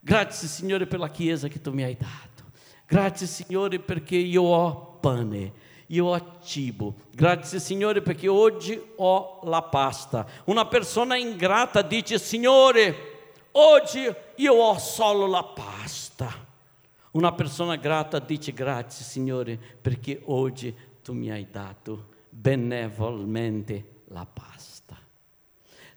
Grazie 0.00 0.48
Signore 0.48 0.86
per 0.86 0.98
la 0.98 1.10
Chiesa 1.10 1.48
che 1.48 1.60
tu 1.60 1.72
mi 1.72 1.82
hai 1.82 1.96
dato. 1.96 2.44
Grazie 2.86 3.26
Signore 3.26 3.78
perché 3.80 4.16
io 4.16 4.42
ho 4.42 4.98
pane, 5.00 5.52
io 5.86 6.06
ho 6.06 6.38
cibo. 6.42 6.94
Grazie 7.12 7.58
Signore 7.58 8.02
perché 8.02 8.28
oggi 8.28 8.80
ho 8.96 9.40
la 9.44 9.62
pasta. 9.62 10.26
Una 10.44 10.66
persona 10.66 11.16
ingrata 11.16 11.82
dice 11.82 12.18
Signore, 12.18 12.94
oggi 13.52 14.12
io 14.36 14.52
ho 14.52 14.78
solo 14.78 15.26
la 15.26 15.44
pasta. 15.44 16.44
Una 17.12 17.32
persona 17.32 17.76
grata 17.76 18.18
dice 18.18 18.52
grazie 18.52 19.04
Signore 19.04 19.58
perché 19.80 20.22
oggi 20.26 20.74
tu 21.02 21.14
mi 21.14 21.30
hai 21.30 21.48
dato 21.50 22.14
benevolmente 22.28 23.94
la 24.08 24.26
pasta. 24.30 24.96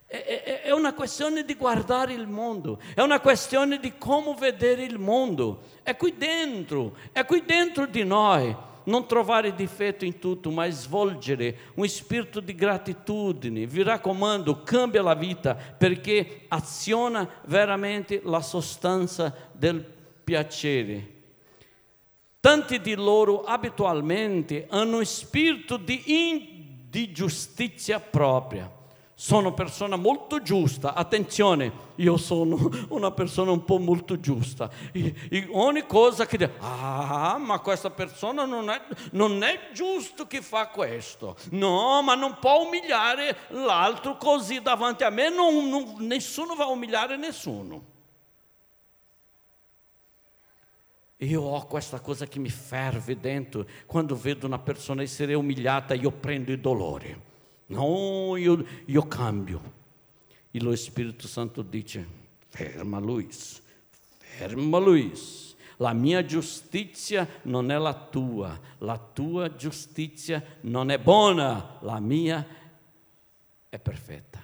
È, 0.06 0.72
una 0.72 0.94
questione 0.94 1.44
di 1.44 1.54
guardare 1.54 2.14
il 2.14 2.28
mondo, 2.28 2.80
è 2.96 3.02
una 3.02 3.20
questione 3.20 3.80
di 3.80 3.96
come 3.98 4.34
vedere 4.40 4.84
il 4.84 4.98
mondo. 4.98 5.62
È 5.84 5.96
qui 5.96 6.16
dentro, 6.18 6.96
è 7.12 7.26
qui 7.26 7.44
dentro 7.46 7.86
di 7.86 8.04
noi. 8.04 8.56
Non 8.86 9.06
trovare 9.06 9.54
difetto 9.54 10.06
in 10.06 10.18
tutto, 10.18 10.50
ma 10.50 10.68
svolgere 10.70 11.56
un 11.76 11.88
spirito 11.88 12.40
di 12.40 12.56
gratitudine. 12.56 13.68
Vi 13.68 13.84
raccomando, 13.84 14.64
cambia 14.64 15.04
la 15.04 15.14
vita 15.14 15.54
perché 15.54 16.46
aziona 16.48 17.30
veramente 17.46 18.20
la 18.24 18.42
sostanza 18.42 19.32
del 19.52 19.86
piacere. 20.24 21.18
Tanti 22.40 22.80
di 22.80 22.96
loro 22.96 23.44
abitualmente 23.44 24.66
hanno 24.70 24.98
un 24.98 25.06
spirito 25.06 25.78
di, 25.78 26.02
in, 26.06 26.59
di 26.90 27.12
giustizia 27.12 28.00
propria. 28.00 28.78
Sono 29.14 29.54
persona 29.54 29.98
molto 29.98 30.42
giusta, 30.42 30.94
attenzione, 30.94 31.72
io 31.96 32.16
sono 32.16 32.70
una 32.90 33.12
persona 33.12 33.52
un 33.52 33.66
po' 33.66 33.78
molto 33.78 34.18
giusta. 34.22 34.70
E, 34.94 35.14
e 35.30 35.48
ogni 35.52 35.86
cosa 35.86 36.26
che 36.26 36.38
dico, 36.38 36.54
ah, 36.60 37.38
ma 37.38 37.60
questa 37.60 37.90
persona 37.90 38.46
non 38.46 38.70
è, 38.70 38.82
non 39.12 39.44
è 39.44 39.72
giusto 39.74 40.26
che 40.26 40.42
fa 40.42 40.68
questo. 40.68 41.36
No, 41.52 42.02
ma 42.02 42.16
non 42.16 42.38
può 42.40 42.66
umiliare 42.66 43.40
l'altro 43.50 44.16
così 44.16 44.62
davanti 44.62 45.04
a 45.04 45.10
me, 45.10 45.30
non, 45.30 45.68
non, 45.68 45.96
nessuno 46.00 46.56
va 46.56 46.64
a 46.64 46.70
umiliare 46.70 47.18
nessuno. 47.18 47.98
Io 51.22 51.42
ho 51.42 51.66
questa 51.66 52.00
cosa 52.00 52.28
che 52.28 52.40
mi 52.40 52.50
ferve 52.50 53.20
dentro 53.20 53.68
quando 53.86 54.16
vedo 54.16 54.46
una 54.46 54.60
persona 54.60 55.02
essere 55.02 55.34
umiliata, 55.34 55.94
io 55.94 56.12
prendo 56.12 56.52
il 56.52 56.60
dolore. 56.62 57.28
No, 57.68 58.38
io, 58.38 58.66
io 58.86 59.08
cambio. 59.08 59.78
E 60.50 60.62
lo 60.62 60.74
Spirito 60.76 61.28
Santo 61.28 61.62
dice, 61.62 62.08
ferma 62.48 63.00
Luis, 63.00 63.62
ferma 64.18 64.78
Luis. 64.78 65.56
La 65.78 65.94
mia 65.94 66.24
giustizia 66.24 67.28
non 67.44 67.70
è 67.70 67.78
la 67.78 67.94
tua, 67.94 68.58
la 68.80 68.98
tua 68.98 69.56
giustizia 69.56 70.44
non 70.62 70.90
è 70.90 71.00
buona, 71.00 71.78
la 71.82 72.00
mia 72.00 72.46
è 73.68 73.80
perfetta. 73.80 74.42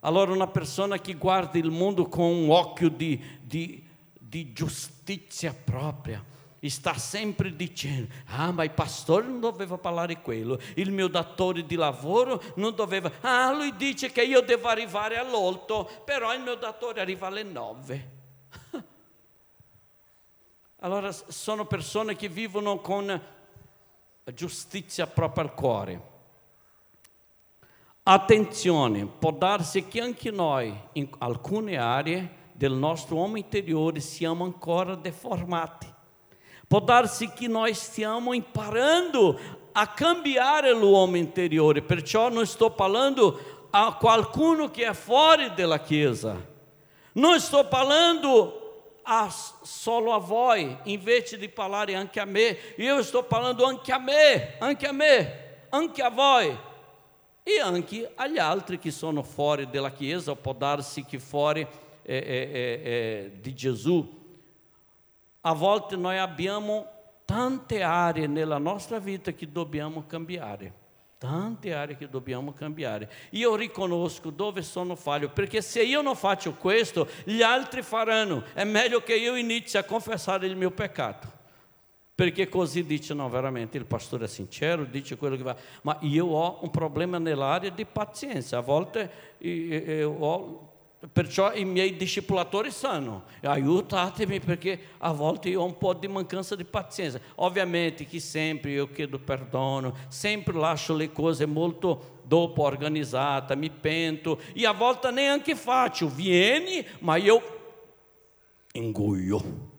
Allora 0.00 0.32
una 0.32 0.48
persona 0.48 0.98
che 1.00 1.14
guarda 1.14 1.58
il 1.58 1.70
mondo 1.70 2.08
con 2.08 2.24
un 2.24 2.50
occhio 2.50 2.88
di, 2.88 3.20
di 3.42 3.90
di 4.32 4.54
giustizia 4.54 5.52
propria. 5.52 6.24
E 6.58 6.70
sta 6.70 6.94
sempre 6.94 7.54
dicendo: 7.54 8.14
Ah, 8.28 8.50
ma 8.50 8.64
il 8.64 8.70
pastore 8.70 9.26
non 9.26 9.40
doveva 9.40 9.76
parlare 9.76 10.22
quello, 10.22 10.58
il 10.76 10.90
mio 10.90 11.08
datore 11.08 11.66
di 11.66 11.74
lavoro 11.74 12.42
non 12.54 12.74
doveva. 12.74 13.12
Ah, 13.20 13.52
lui 13.52 13.76
dice 13.76 14.10
che 14.10 14.22
io 14.22 14.40
devo 14.40 14.68
arrivare 14.68 15.18
all'otto, 15.18 15.90
però 16.06 16.32
il 16.32 16.40
mio 16.40 16.54
datore 16.54 17.02
arriva 17.02 17.26
alle 17.26 17.42
nove. 17.42 18.10
Allora 20.80 21.12
sono 21.12 21.66
persone 21.66 22.16
che 22.16 22.28
vivono 22.28 22.80
con 22.80 23.20
giustizia 24.24 25.06
proprio 25.06 25.44
al 25.44 25.54
cuore. 25.54 26.10
Attenzione, 28.04 29.06
può 29.06 29.30
darsi 29.30 29.86
che 29.86 30.00
anche 30.00 30.30
noi 30.30 30.76
in 30.94 31.08
alcune 31.18 31.76
aree 31.76 32.40
del 32.62 32.74
nostro 32.74 33.16
uomo 33.16 33.38
interiore 33.38 33.98
siamo 33.98 34.44
ancora. 34.44 34.96
Può 36.68 36.78
darsi 36.78 37.32
che 37.32 37.48
noi 37.48 37.74
stiamo 37.74 38.32
imparando 38.32 39.36
a 39.72 39.88
cambiare 39.88 40.72
l'uomo 40.72 41.16
interiore, 41.16 41.82
perciò 41.82 42.28
non 42.28 42.46
sto 42.46 42.70
parlando 42.70 43.66
a 43.70 43.96
qualcuno 43.96 44.70
che 44.70 44.86
è 44.86 44.92
fuori 44.92 45.52
della 45.54 45.80
Chiesa. 45.80 46.36
Non 47.14 47.40
sto 47.40 47.66
parlando 47.66 49.00
a, 49.02 49.28
solo 49.62 50.12
a 50.12 50.18
voi, 50.18 50.78
invece 50.84 51.38
di 51.38 51.48
parlare 51.48 51.96
anche 51.96 52.20
a 52.20 52.24
me, 52.24 52.56
io 52.76 53.02
sto 53.02 53.24
parlando 53.24 53.64
anche 53.64 53.90
a 53.90 53.98
me, 53.98 54.56
anche 54.60 54.86
a 54.86 54.92
me, 54.92 55.64
anche 55.70 56.00
a 56.00 56.10
voi 56.10 56.56
e 57.42 57.60
anche 57.60 58.12
agli 58.14 58.38
altri 58.38 58.78
che 58.78 58.92
sono 58.92 59.24
fuori 59.24 59.68
della 59.68 59.90
Chiesa, 59.90 60.36
può 60.36 60.52
darsi 60.52 61.04
che 61.04 61.18
fuori 61.18 61.66
é, 62.04 62.16
é, 62.16 63.26
é, 63.26 63.28
de 63.40 63.52
Jesus, 63.52 64.06
a 65.42 65.52
volte 65.52 65.96
noi 65.96 66.18
abbiamo 66.18 66.86
tante 67.24 67.82
aree 67.82 68.26
nella 68.26 68.58
nostra 68.58 68.98
vita 68.98 69.32
che 69.32 69.50
dobbiamo 69.50 70.04
cambiare. 70.06 70.80
Tante 71.18 71.72
aree 71.72 71.96
che 71.96 72.08
dobbiamo 72.08 72.52
cambiare. 72.52 73.10
Io 73.30 73.54
riconosco 73.54 74.30
dove 74.30 74.62
sono 74.62 74.96
falho, 74.96 75.30
perché 75.30 75.62
se 75.62 75.82
io 75.82 76.02
non 76.02 76.16
faccio 76.16 76.54
questo, 76.54 77.08
gli 77.24 77.42
altri 77.42 77.82
faranno. 77.82 78.44
È 78.52 78.64
meglio 78.64 79.02
che 79.02 79.14
io 79.16 79.36
inizi 79.36 79.78
a 79.78 79.84
confessare 79.84 80.46
il 80.46 80.56
mio 80.56 80.70
peccato. 80.70 81.40
Perché 82.14 82.48
così 82.48 82.84
dice, 82.84 83.14
no, 83.14 83.28
veramente 83.28 83.78
il 83.78 83.86
pastore 83.86 84.26
è 84.26 84.28
sincero, 84.28 84.84
dice 84.84 85.16
quello 85.16 85.36
che 85.36 85.42
va. 85.42 85.56
Ma 85.82 85.96
io 86.00 86.26
ho 86.26 86.58
un 86.62 86.70
problema 86.70 87.18
nell'area 87.18 87.70
di 87.70 87.84
pazienza. 87.84 88.58
A 88.58 88.60
volte 88.60 89.10
io 89.38 90.10
ho 90.10 90.71
Perciò 91.10 91.52
i 91.52 91.64
miei 91.64 91.96
discepolatori 91.96 92.70
sanno, 92.70 93.24
aiutatemi 93.40 94.38
perché 94.38 94.78
a 94.98 95.10
volte 95.10 95.48
io 95.48 95.60
ho 95.60 95.64
un 95.64 95.76
po' 95.76 95.94
di 95.94 96.06
mancanza 96.06 96.54
di 96.54 96.64
pazienza. 96.64 97.18
Ovviamente 97.36 98.06
che 98.06 98.20
sempre 98.20 98.70
io 98.70 98.88
chiedo 98.88 99.18
perdono, 99.18 99.96
sempre 100.06 100.54
lascio 100.54 100.94
le 100.94 101.10
cose 101.10 101.44
molto 101.44 102.20
dopo 102.22 102.62
organizzate, 102.62 103.56
mi 103.56 103.68
pento 103.68 104.38
e 104.54 104.64
a 104.64 104.70
volte 104.70 105.10
neanche 105.10 105.56
faccio, 105.56 106.08
vieni, 106.08 106.86
ma 107.00 107.16
io 107.16 107.42
ingoio. 108.74 109.70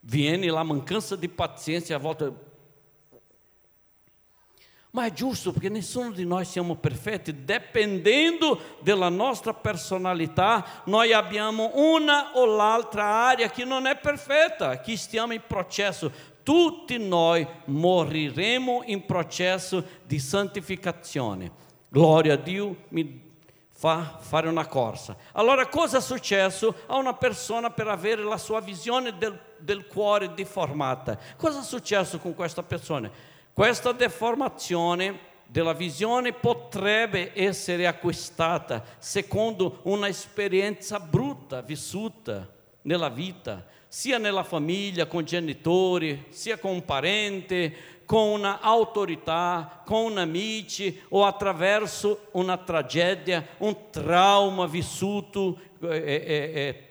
Viene 0.00 0.46
la 0.46 0.62
mancanza 0.62 1.16
di 1.16 1.28
pazienza 1.28 1.94
a 1.94 1.98
volte 1.98 2.32
ma 4.96 5.04
è 5.04 5.12
giusto 5.12 5.52
perché 5.52 5.68
nessuno 5.68 6.10
di 6.10 6.24
noi 6.24 6.46
siamo 6.46 6.74
perfetti, 6.74 7.44
dipendendo 7.44 8.78
dalla 8.80 9.10
nostra 9.10 9.52
personalità, 9.52 10.64
noi 10.84 11.12
abbiamo 11.12 11.72
una 11.74 12.30
o 12.32 12.46
l'altra 12.46 13.04
area 13.04 13.50
che 13.50 13.66
non 13.66 13.86
è 13.86 13.98
perfetta, 13.98 14.80
che 14.80 14.96
stiamo 14.96 15.34
in 15.34 15.42
processo. 15.46 16.10
Tutti 16.42 16.96
noi 16.96 17.46
moriremo 17.66 18.84
in 18.86 19.04
processo 19.04 19.84
di 20.02 20.18
santificazione. 20.18 21.52
Glória 21.90 22.32
a 22.32 22.36
Dio, 22.38 22.84
mi 22.88 23.34
fa 23.72 24.16
fare 24.18 24.48
una 24.48 24.66
corsa. 24.66 25.14
Allora 25.32 25.66
cosa 25.66 25.98
è 25.98 26.00
successo 26.00 26.74
a 26.86 26.96
una 26.96 27.12
persona 27.12 27.68
per 27.68 27.88
avere 27.88 28.22
la 28.22 28.38
sua 28.38 28.60
visione 28.60 29.18
del, 29.18 29.38
del 29.58 29.86
cuore 29.86 30.32
deformata? 30.32 31.18
Cosa 31.36 31.60
è 31.60 31.62
successo 31.62 32.18
con 32.18 32.34
questa 32.34 32.62
persona? 32.62 33.34
Questa 33.56 33.92
deformazione 33.92 35.18
della 35.46 35.72
visione 35.72 36.34
potrebbe 36.34 37.32
essere 37.32 37.86
acquistata 37.86 38.84
secondo 38.98 39.80
un'esperienza 39.84 41.00
brutta 41.00 41.62
vissuta 41.62 42.46
nella 42.82 43.08
vita, 43.08 43.64
sia 43.88 44.18
nella 44.18 44.44
famiglia, 44.44 45.06
con 45.06 45.24
genitori, 45.24 46.26
sia 46.28 46.58
con 46.58 46.72
un 46.72 46.84
parente, 46.84 48.02
con 48.04 48.40
un'autorità, 48.40 49.80
con 49.86 50.18
amici 50.18 51.00
o 51.08 51.24
attraverso 51.24 52.26
una 52.32 52.58
tragedia, 52.58 53.42
un 53.60 53.88
trauma 53.90 54.66
vissuto 54.66 55.58
eh, 55.80 55.96
eh, 55.96 56.26
eh, 56.26 56.88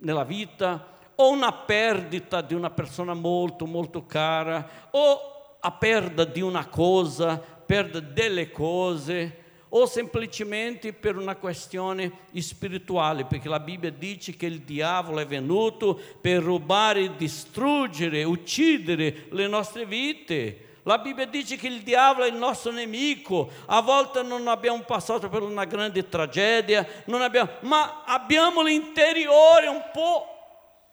nella 0.00 0.24
vita 0.24 0.98
o 1.14 1.30
una 1.30 1.52
perdita 1.52 2.40
di 2.40 2.54
una 2.54 2.70
persona 2.70 3.14
molto 3.14 3.66
molto 3.66 4.04
cara 4.04 4.88
o 4.90 5.32
a 5.64 5.70
perda 5.70 6.24
di 6.24 6.40
una 6.40 6.66
cosa, 6.66 7.38
perda 7.38 8.00
delle 8.00 8.50
cose 8.50 9.38
o 9.74 9.86
semplicemente 9.86 10.92
per 10.92 11.16
una 11.16 11.36
questione 11.36 12.12
spirituale, 12.34 13.24
perché 13.24 13.48
la 13.48 13.60
Bibbia 13.60 13.90
dice 13.90 14.36
che 14.36 14.44
il 14.46 14.60
diavolo 14.60 15.20
è 15.20 15.26
venuto 15.26 15.98
per 16.20 16.42
rubare, 16.42 17.16
distruggere, 17.16 18.24
uccidere 18.24 19.28
le 19.30 19.46
nostre 19.46 19.86
vite. 19.86 20.66
La 20.82 20.98
Bibbia 20.98 21.26
dice 21.26 21.56
che 21.56 21.68
il 21.68 21.82
diavolo 21.82 22.26
è 22.26 22.28
il 22.28 22.36
nostro 22.36 22.70
nemico. 22.70 23.48
A 23.66 23.80
volte 23.80 24.22
non 24.22 24.46
abbiamo 24.48 24.82
passato 24.82 25.30
per 25.30 25.42
una 25.42 25.64
grande 25.64 26.06
tragedia, 26.06 26.86
abbiamo, 27.06 27.50
ma 27.60 28.02
abbiamo 28.04 28.62
l'interiore 28.62 29.68
un 29.68 29.84
po' 29.90 30.26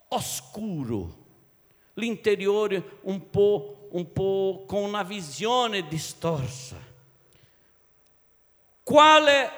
oscuro, 0.08 1.16
l'interiore 1.94 2.98
un 3.02 3.28
po', 3.28 3.79
un 3.90 4.12
po' 4.12 4.64
con 4.66 4.82
una 4.82 5.02
visione 5.02 5.86
distorsa. 5.86 6.76
Qual 8.82 9.24
è 9.24 9.50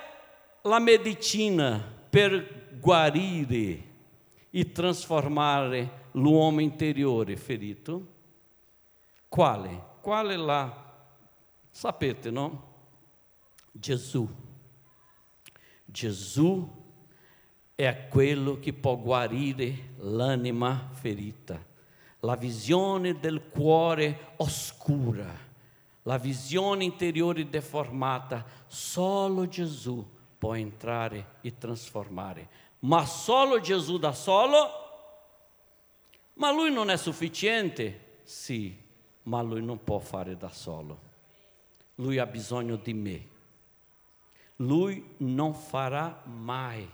la 0.62 0.78
medicina 0.78 1.82
per 2.10 2.76
guarire 2.78 3.90
e 4.50 4.72
trasformare 4.72 6.08
l'uomo 6.12 6.60
interiore 6.60 7.36
ferito? 7.36 8.06
Quale? 9.28 9.82
Quale 10.00 10.36
la... 10.36 10.90
Sapete, 11.70 12.30
no? 12.30 12.70
Gesù. 13.70 14.28
Gesù 15.84 16.80
è 17.74 18.08
quello 18.08 18.58
che 18.58 18.72
può 18.72 18.96
guarire 18.96 19.94
l'anima 19.98 20.90
ferita, 20.92 21.64
la 22.22 22.36
visione 22.36 23.18
del 23.18 23.48
cuore 23.48 24.34
oscura 24.36 25.50
la 26.04 26.18
visione 26.18 26.84
interiore 26.84 27.48
deformata, 27.48 28.44
solo 28.66 29.46
Gesù 29.46 30.04
può 30.36 30.54
entrare 30.54 31.36
e 31.42 31.56
trasformare. 31.56 32.48
Ma 32.80 33.06
solo 33.06 33.60
Gesù 33.60 33.98
da 33.98 34.12
solo? 34.12 34.70
Ma 36.34 36.50
lui 36.50 36.72
non 36.72 36.90
è 36.90 36.96
sufficiente? 36.96 38.20
Sì, 38.24 38.76
ma 39.24 39.42
lui 39.42 39.62
non 39.62 39.84
può 39.84 40.00
fare 40.00 40.36
da 40.36 40.48
solo. 40.48 41.10
Lui 41.96 42.18
ha 42.18 42.26
bisogno 42.26 42.76
di 42.76 42.94
me. 42.94 43.28
Lui 44.56 45.14
non 45.18 45.54
farà 45.54 46.20
mai 46.24 46.88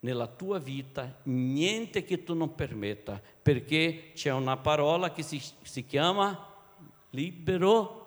nella 0.00 0.26
tua 0.26 0.58
vita 0.58 1.20
niente 1.24 2.04
che 2.04 2.22
tu 2.22 2.34
non 2.34 2.54
permetta, 2.54 3.20
perché 3.42 4.12
c'è 4.14 4.32
una 4.32 4.56
parola 4.56 5.12
che 5.12 5.22
si, 5.22 5.42
si 5.62 5.84
chiama 5.86 6.46
libero 7.10 7.98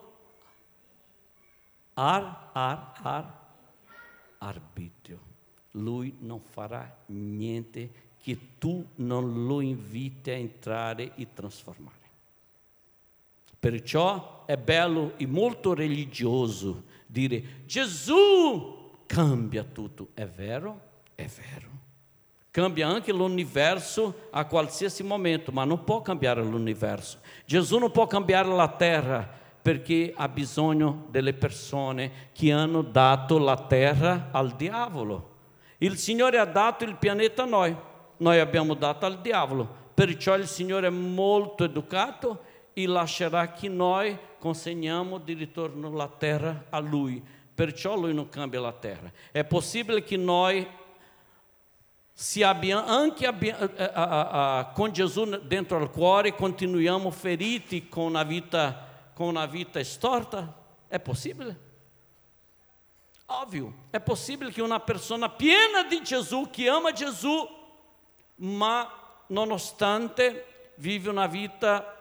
ar, 1.94 2.50
ar, 2.54 2.94
ar, 3.02 3.40
arbitrio. 4.38 5.30
Lui 5.72 6.16
non 6.20 6.42
farà 6.42 7.04
niente 7.08 8.10
che 8.18 8.38
tu 8.58 8.86
non 8.96 9.46
lo 9.46 9.62
inviti 9.62 10.30
a 10.30 10.36
entrare 10.36 11.16
e 11.16 11.28
trasformare. 11.34 12.00
Perciò 13.60 14.46
è 14.46 14.58
bello 14.58 15.14
e 15.18 15.28
molto 15.28 15.74
religioso 15.74 16.86
dire 17.06 17.64
Gesù 17.66 19.04
cambia 19.06 19.64
tutto. 19.64 20.10
È 20.14 20.26
vero? 20.26 20.90
È 21.14 21.26
vero. 21.26 21.71
Cambia 22.52 22.90
anche 22.90 23.14
l'universo 23.14 24.28
a 24.30 24.44
qualsiasi 24.46 25.04
momento, 25.04 25.54
ma 25.54 25.64
non 25.64 25.86
può 25.86 26.02
cambiare 26.02 26.44
l'universo. 26.44 27.20
Gesù 27.46 27.78
non 27.78 27.92
può 27.92 28.08
cambiare 28.08 28.50
la 28.50 28.68
terra, 28.68 29.40
perché 29.62 30.12
ha 30.14 30.28
bisogno 30.28 31.06
delle 31.10 31.34
persone 31.34 32.30
che 32.34 32.52
hanno 32.52 32.82
dato 32.82 33.38
la 33.38 33.56
terra 33.56 34.30
al 34.32 34.56
diavolo. 34.56 35.30
Il 35.78 35.98
Signore 35.98 36.40
ha 36.40 36.46
dato 36.46 36.84
il 36.84 36.98
pianeta 36.98 37.44
a 37.44 37.46
noi, 37.46 37.76
noi 38.18 38.40
abbiamo 38.40 38.74
dato 38.74 39.06
al 39.06 39.22
diavolo, 39.22 39.68
perciò 39.94 40.36
il 40.36 40.48
Signore 40.48 40.88
è 40.88 40.92
molto 40.92 41.64
educato 41.64 42.42
e 42.74 42.86
lascerà 42.86 43.52
che 43.52 43.70
noi 43.70 44.18
consegniamo 44.40 45.20
di 45.20 45.34
ritorno 45.34 45.90
la 45.92 46.08
terra 46.08 46.66
a 46.70 46.80
Lui, 46.80 47.24
perciò 47.54 47.96
Lui 47.96 48.14
non 48.14 48.28
cambia 48.28 48.60
la 48.60 48.74
terra. 48.74 49.12
È 49.32 49.44
possibile 49.44 50.04
che 50.04 50.18
noi 50.18 50.68
se 52.14 52.44
abbiamo, 52.44 52.86
anche 52.86 53.26
abbiamo, 53.26 53.64
eh, 53.64 53.84
eh, 53.84 53.92
eh, 53.94 54.68
con 54.74 54.92
Gesù 54.92 55.26
dentro 55.46 55.78
al 55.78 55.90
cuore 55.90 56.36
continuiamo 56.36 57.10
feriti 57.10 57.88
con 57.88 58.16
a 58.16 58.24
vita 58.24 58.88
com 59.14 59.28
una 59.28 59.46
vita 59.46 59.84
storta? 59.84 60.54
È 60.88 61.00
possibile? 61.00 61.70
Ovvio, 63.26 63.74
è 63.90 64.00
possibile 64.02 64.52
che 64.52 64.62
una 64.62 64.80
persona 64.80 65.30
piena 65.30 65.84
di 65.84 66.02
Gesù, 66.04 66.50
che 66.52 66.68
ama 66.68 66.92
Gesù, 66.92 67.48
ma 68.36 68.90
nonostante 69.28 70.74
vive 70.76 71.10
una 71.10 71.28
vita 71.28 71.96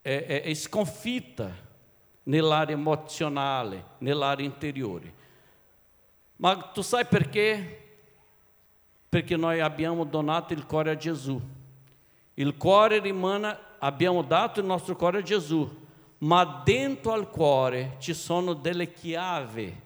è, 0.00 0.24
è, 0.26 0.42
è 0.42 0.54
sconfitta 0.54 1.50
nell'area 2.24 2.76
emozionale, 2.76 3.84
nell'area 3.98 4.44
interiore. 4.44 5.22
Ma 6.36 6.56
tu 6.56 6.82
sai 6.82 7.04
perché? 7.04 7.82
Perché 9.08 9.36
noi 9.36 9.60
abbiamo 9.60 10.04
donato 10.04 10.52
il 10.52 10.66
cuore 10.66 10.90
a 10.90 10.96
Gesù. 10.96 11.40
Il 12.34 12.56
cuore 12.56 12.98
rimane 12.98 13.56
abbiamo 13.78 14.22
dato 14.22 14.60
il 14.60 14.66
nostro 14.66 14.96
cuore 14.96 15.18
a 15.18 15.22
Gesù, 15.22 15.82
ma 16.18 16.62
dentro 16.64 17.12
al 17.12 17.30
cuore 17.30 17.96
ci 17.98 18.14
sono 18.14 18.54
delle 18.54 18.92
chiavi, 18.92 19.82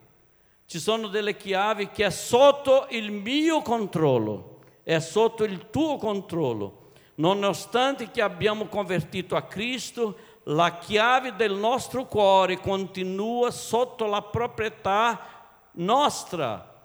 ci 0.64 0.78
sono 0.78 1.08
delle 1.08 1.37
chiavi 1.37 1.90
che 1.90 2.06
è 2.06 2.11
sotto 2.11 2.87
il 2.90 3.11
mio 3.11 3.61
controllo, 3.61 4.61
è 4.84 4.98
sotto 5.00 5.44
il 5.44 5.68
tuo 5.70 5.96
controllo. 5.96 6.92
Nonostante 7.16 8.11
che 8.12 8.22
abbiamo 8.22 8.66
convertito 8.66 9.34
a 9.34 9.42
Cristo, 9.42 10.16
la 10.44 10.78
chiave 10.78 11.34
del 11.34 11.54
nostro 11.54 12.06
cuore 12.06 12.58
continua 12.61 13.50
sotto 13.50 14.06
la 14.06 14.22
proprietà 14.22 15.38
nostra, 15.78 16.76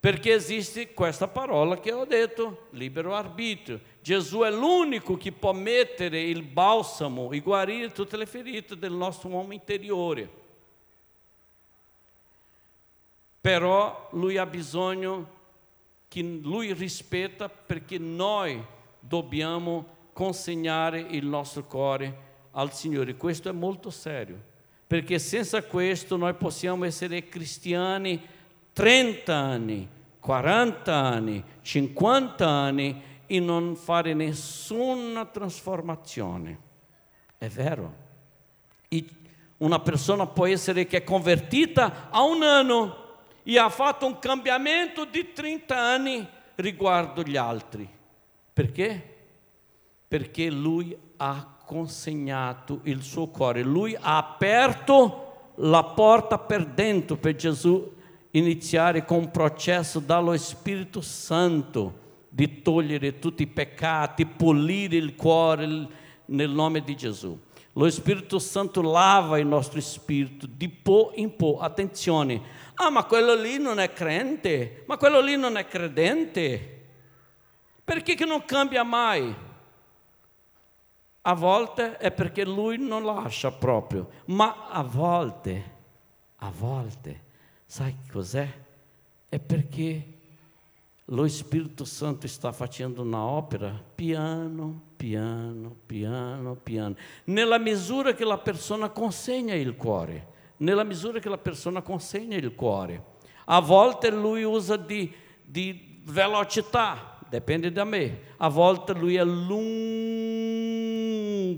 perché 0.00 0.34
esiste 0.34 0.92
questa 0.92 1.28
parola 1.28 1.78
che 1.78 1.92
ho 1.92 2.04
detto, 2.04 2.66
libero 2.70 3.14
arbitrio. 3.14 3.80
Gesù 4.00 4.40
è 4.40 4.50
l'unico 4.50 5.16
che 5.16 5.32
può 5.32 5.52
mettere 5.52 6.20
il 6.20 6.42
balsamo 6.42 7.32
e 7.32 7.40
guarire 7.40 7.90
tutte 7.90 8.16
le 8.16 8.26
ferite 8.26 8.76
del 8.76 8.92
nostro 8.92 9.30
uomo 9.30 9.52
interiore. 9.52 10.42
Però 13.40 14.08
lui 14.12 14.36
ha 14.36 14.46
bisogno 14.46 15.42
che 16.08 16.22
lui 16.22 16.72
rispetta 16.74 17.48
perché 17.48 17.98
noi 17.98 18.62
dobbiamo 18.98 19.86
consegnare 20.12 21.00
il 21.00 21.26
nostro 21.26 21.64
cuore 21.64 22.32
al 22.52 22.72
Signore. 22.72 23.16
Questo 23.16 23.48
è 23.48 23.52
molto 23.52 23.90
serio, 23.90 24.40
perché 24.94 25.18
senza 25.18 25.60
questo 25.64 26.16
noi 26.16 26.34
possiamo 26.34 26.84
essere 26.84 27.28
cristiani 27.28 28.24
30 28.72 29.34
anni, 29.34 29.88
40 30.20 30.94
anni, 30.94 31.42
50 31.62 32.48
anni 32.48 33.02
e 33.26 33.40
non 33.40 33.74
fare 33.74 34.14
nessuna 34.14 35.24
trasformazione. 35.24 36.58
È 37.36 37.48
vero. 37.48 37.94
E 38.86 39.04
una 39.56 39.80
persona 39.80 40.28
può 40.28 40.46
essere 40.46 40.86
che 40.86 40.98
è 40.98 41.02
convertita 41.02 42.08
a 42.08 42.22
un 42.22 42.44
anno 42.44 43.16
e 43.42 43.58
ha 43.58 43.70
fatto 43.70 44.06
un 44.06 44.20
cambiamento 44.20 45.06
di 45.06 45.32
30 45.32 45.76
anni 45.76 46.24
riguardo 46.54 47.24
gli 47.24 47.36
altri. 47.36 47.88
Perché? 48.52 49.16
Perché 50.06 50.48
lui 50.50 50.96
ha 51.16 51.53
consegnato 51.64 52.80
il 52.84 53.02
suo 53.02 53.28
cuore, 53.28 53.62
lui 53.62 53.96
ha 53.98 54.16
aperto 54.16 55.52
la 55.56 55.84
porta 55.84 56.38
per 56.38 56.66
dentro 56.66 57.16
per 57.16 57.34
Gesù 57.36 57.92
iniziare 58.32 59.04
con 59.04 59.18
un 59.18 59.30
processo 59.30 60.00
dallo 60.00 60.36
Spirito 60.36 61.00
Santo 61.00 62.02
di 62.28 62.62
togliere 62.62 63.18
tutti 63.18 63.44
i 63.44 63.46
peccati, 63.46 64.26
pulire 64.26 64.96
il 64.96 65.14
cuore 65.14 65.66
nel 66.26 66.50
nome 66.50 66.82
di 66.82 66.96
Gesù. 66.96 67.38
Lo 67.74 67.90
Spirito 67.90 68.38
Santo 68.38 68.82
lava 68.82 69.38
il 69.38 69.46
nostro 69.46 69.80
spirito 69.80 70.46
di 70.46 70.68
po' 70.68 71.12
in 71.14 71.34
po'. 71.36 71.58
Attenzione, 71.58 72.40
ah 72.74 72.90
ma 72.90 73.04
quello 73.04 73.34
lì 73.34 73.58
non 73.58 73.78
è 73.78 73.92
credente, 73.92 74.84
ma 74.86 74.96
quello 74.96 75.20
lì 75.20 75.36
non 75.36 75.56
è 75.56 75.66
credente. 75.66 76.82
Perché 77.84 78.14
che 78.14 78.24
non 78.24 78.44
cambia 78.44 78.82
mai? 78.82 79.34
A 81.26 81.34
volte 81.34 81.96
è 81.96 82.10
perché 82.10 82.44
lui 82.44 82.78
non 82.78 83.04
lascia 83.04 83.50
proprio, 83.50 84.08
ma 84.26 84.68
a 84.68 84.82
volte, 84.82 85.72
a 86.36 86.50
volte 86.50 87.24
Sai 87.74 87.96
cos'è? 88.08 88.48
È 89.28 89.38
perché 89.40 90.06
lo 91.06 91.26
Spirito 91.26 91.84
Santo 91.84 92.28
sta 92.28 92.52
facendo 92.52 93.02
una 93.02 93.24
opera 93.24 93.82
piano, 93.94 94.80
piano, 94.94 95.74
piano, 95.84 96.54
piano, 96.54 96.94
nella 97.24 97.58
misura 97.58 98.14
che 98.14 98.24
la 98.24 98.38
persona 98.38 98.90
consegna 98.90 99.54
il 99.54 99.74
cuore, 99.74 100.28
nella 100.58 100.84
misura 100.84 101.18
che 101.18 101.28
la 101.28 101.36
persona 101.36 101.82
consegna 101.82 102.36
il 102.36 102.54
cuore. 102.54 103.12
A 103.46 103.58
volte 103.58 104.08
lui 104.10 104.44
usa 104.44 104.76
di, 104.76 105.12
di 105.42 106.00
velocità, 106.04 107.18
dipende 107.28 107.72
da 107.72 107.82
me, 107.82 108.20
a 108.36 108.48
volte 108.48 108.92
lui 108.92 109.16
è 109.16 109.24
lungo 109.24 110.23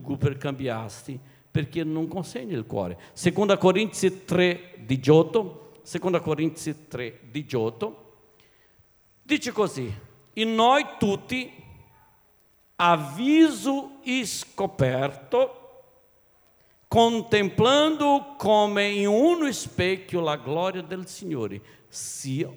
per 0.01 0.37
cambiarsi, 0.37 1.19
perché 1.51 1.85
non 1.85 2.09
consegna 2.09 2.57
il 2.57 2.67
cuore. 2.67 2.99
Seconda 3.13 3.57
Corinzi 3.57 4.25
3, 4.25 4.75
18 4.85 5.65
2 5.89 6.21
Corinzi 6.21 6.89
3, 6.89 7.21
18, 7.31 8.17
dice 9.23 9.53
così, 9.53 9.95
in 10.33 10.55
noi 10.57 10.85
tutti, 10.99 11.63
a 12.75 12.97
viso 12.97 14.01
scoperto, 14.25 15.61
contemplando 16.89 18.35
come 18.37 18.89
in 18.89 19.07
uno 19.07 19.51
specchio 19.53 20.21
la 20.21 20.37
gloria 20.37 20.83
del 20.83 21.07
Signore, 21.07 21.63
sia 21.87 22.51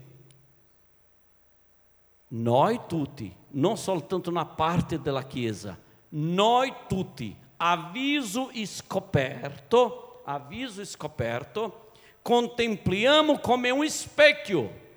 noi 2.30 2.80
tutti, 2.88 3.32
non 3.50 3.78
soltanto 3.78 4.32
una 4.32 4.46
parte 4.46 5.00
della 5.00 5.26
Chiesa, 5.26 5.80
noi 6.10 6.74
tutti, 6.88 7.36
a 7.58 7.90
viso 7.92 8.50
scoperto, 8.66 10.22
a 10.26 10.40
viso 10.40 10.84
scoperto, 10.86 11.92
contempliamo 12.22 13.40
come 13.40 13.70
um 13.70 13.84
especchio 13.84 14.88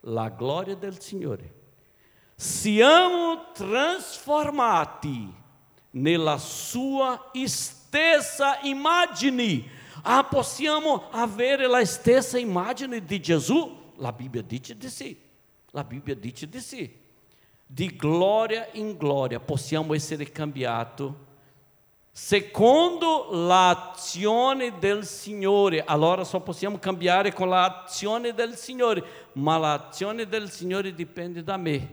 la 0.00 0.28
glória 0.28 0.74
del 0.74 1.00
Signore. 1.00 1.54
Siamo 2.34 3.50
trasformati 3.52 5.32
nella 5.90 6.38
sua 6.38 7.30
stessa 7.44 8.60
immagine. 8.62 9.64
Ah, 10.02 10.24
possiamo 10.24 11.08
avere 11.10 11.66
la 11.66 11.84
stessa 11.84 12.38
immagine 12.38 13.04
di 13.04 13.20
Gesù? 13.20 13.92
La 13.96 14.12
Bibbia 14.12 14.42
dice 14.42 14.76
di 14.76 14.88
sì. 14.88 15.18
La 15.70 15.82
Bibbia 15.82 16.14
dice 16.14 16.48
di 16.48 16.60
sì. 16.60 17.04
Di 17.66 17.96
gloria 17.96 18.68
in 18.72 18.96
gloria 18.96 19.40
possiamo 19.40 19.92
essere 19.92 20.30
cambiati 20.30 21.24
secondo 22.16 23.28
l'azione 23.30 24.78
del 24.78 25.04
Signore. 25.04 25.84
Allora 25.84 26.24
só 26.24 26.40
possiamo 26.40 26.78
cambiare 26.78 27.30
con 27.34 27.50
l'azione 27.50 28.32
del 28.32 28.56
Signore, 28.56 29.04
ma 29.34 29.58
l'azione 29.58 30.26
del 30.26 30.50
Signore 30.50 30.94
dipende 30.94 31.42
da 31.42 31.58
me, 31.58 31.88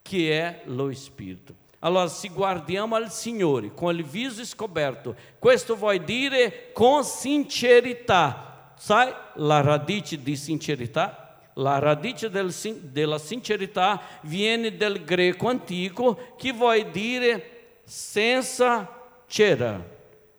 che 0.00 0.40
è 0.40 0.62
lo 0.66 0.94
Spirito. 0.94 1.54
Allora, 1.80 2.06
se 2.06 2.28
guardiamo 2.28 2.94
al 2.94 3.10
Signore 3.10 3.74
com 3.74 3.90
il 3.90 4.04
viso 4.04 4.44
scoperto, 4.44 5.16
questo 5.40 5.74
vuol 5.74 6.04
dire 6.04 6.70
con 6.72 7.02
sincerità. 7.02 8.72
Sai 8.76 9.12
la 9.34 9.60
radice 9.60 10.22
di 10.22 10.36
sincerità? 10.36 11.19
La 11.54 11.78
radice 11.78 12.30
del, 12.30 12.54
della 12.82 13.18
sincerità 13.18 14.00
viene 14.22 14.76
del 14.76 15.04
greco 15.04 15.48
antico, 15.48 16.34
che 16.36 16.52
vuol 16.52 16.90
dire 16.90 17.78
senza 17.84 18.88
c'era, 19.26 19.84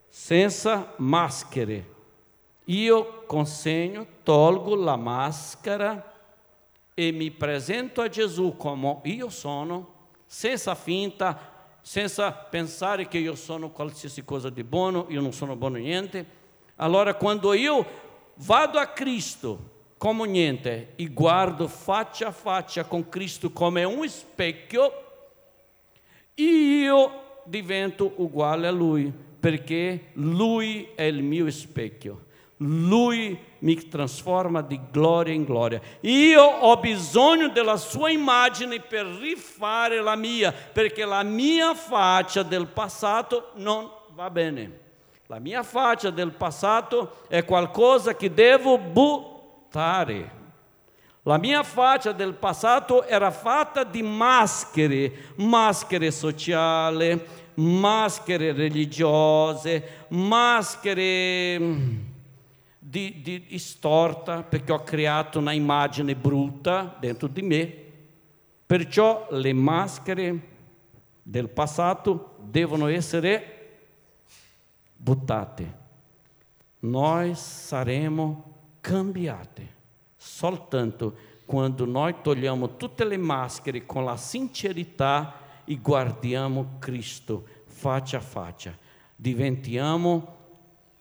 senza 0.08 0.94
maschere. 0.96 1.90
Io 2.66 3.24
consegno, 3.26 4.06
tolgo 4.22 4.74
la 4.74 4.96
maschera 4.96 6.12
e 6.94 7.10
mi 7.10 7.30
presento 7.30 8.00
a 8.00 8.08
Gesù 8.08 8.56
come 8.56 9.00
io 9.04 9.28
sono, 9.28 9.94
senza 10.26 10.74
finta, 10.74 11.78
senza 11.80 12.30
pensare 12.32 13.08
che 13.08 13.18
io 13.18 13.34
sono 13.34 13.70
qualsiasi 13.70 14.24
cosa 14.24 14.50
di 14.50 14.62
buono, 14.62 15.06
io 15.08 15.20
non 15.20 15.32
sono 15.32 15.56
buono 15.56 15.76
niente. 15.76 16.40
Allora 16.76 17.14
quando 17.14 17.52
io 17.52 17.84
vado 18.36 18.78
a 18.78 18.86
Cristo 18.88 19.70
come 20.02 20.26
niente 20.26 20.94
e 20.96 21.06
guardo 21.12 21.68
faccia 21.68 22.26
a 22.26 22.32
faccia 22.32 22.82
con 22.82 23.08
Cristo 23.08 23.52
come 23.52 23.84
un 23.84 24.08
specchio, 24.08 24.92
io 26.34 27.40
divento 27.44 28.12
uguale 28.16 28.66
a 28.66 28.72
Lui, 28.72 29.12
perché 29.38 30.06
Lui 30.14 30.88
è 30.96 31.04
il 31.04 31.22
mio 31.22 31.48
specchio. 31.52 32.24
Lui 32.56 33.38
mi 33.60 33.88
trasforma 33.88 34.60
di 34.60 34.80
gloria 34.90 35.34
in 35.34 35.44
gloria. 35.44 35.80
Io 36.00 36.42
ho 36.42 36.76
bisogno 36.78 37.50
della 37.50 37.76
sua 37.76 38.10
immagine 38.10 38.80
per 38.80 39.06
rifare 39.06 40.00
la 40.00 40.16
mia, 40.16 40.52
perché 40.52 41.04
la 41.04 41.22
mia 41.22 41.76
faccia 41.76 42.42
del 42.42 42.66
passato 42.66 43.50
non 43.54 43.88
va 44.14 44.28
bene. 44.30 44.80
La 45.28 45.38
mia 45.38 45.62
faccia 45.62 46.10
del 46.10 46.32
passato 46.32 47.18
è 47.28 47.44
qualcosa 47.44 48.16
che 48.16 48.34
devo 48.34 48.78
buttare. 48.78 49.30
La 51.24 51.38
mia 51.38 51.62
faccia 51.62 52.12
del 52.12 52.34
passato 52.34 53.04
era 53.04 53.30
fatta 53.30 53.84
di 53.84 54.02
maschere, 54.02 55.12
maschere 55.36 56.10
sociali, 56.10 57.20
maschere 57.54 58.52
religiose, 58.52 60.06
maschere 60.08 61.58
mm, 61.58 61.98
di, 62.78 63.20
di 63.22 63.58
storta, 63.58 64.42
perché 64.42 64.72
ho 64.72 64.82
creato 64.82 65.38
una 65.38 65.52
immagine 65.52 66.16
brutta 66.16 66.96
dentro 66.98 67.28
di 67.28 67.42
me. 67.42 67.74
Perciò 68.66 69.28
le 69.30 69.52
maschere 69.52 70.48
del 71.22 71.48
passato 71.48 72.36
devono 72.40 72.88
essere 72.88 73.80
buttate. 74.96 75.80
Noi 76.80 77.34
saremo 77.36 78.51
cambiati 78.82 79.66
soltanto 80.16 81.14
quando 81.46 81.84
noi 81.86 82.16
togliamo 82.22 82.76
tutte 82.76 83.04
le 83.04 83.16
maschere 83.16 83.86
con 83.86 84.04
la 84.04 84.16
sincerità 84.16 85.62
e 85.64 85.76
guardiamo 85.76 86.76
Cristo 86.78 87.44
faccia 87.64 88.18
a 88.18 88.20
faccia, 88.20 88.76
diventiamo 89.16 90.40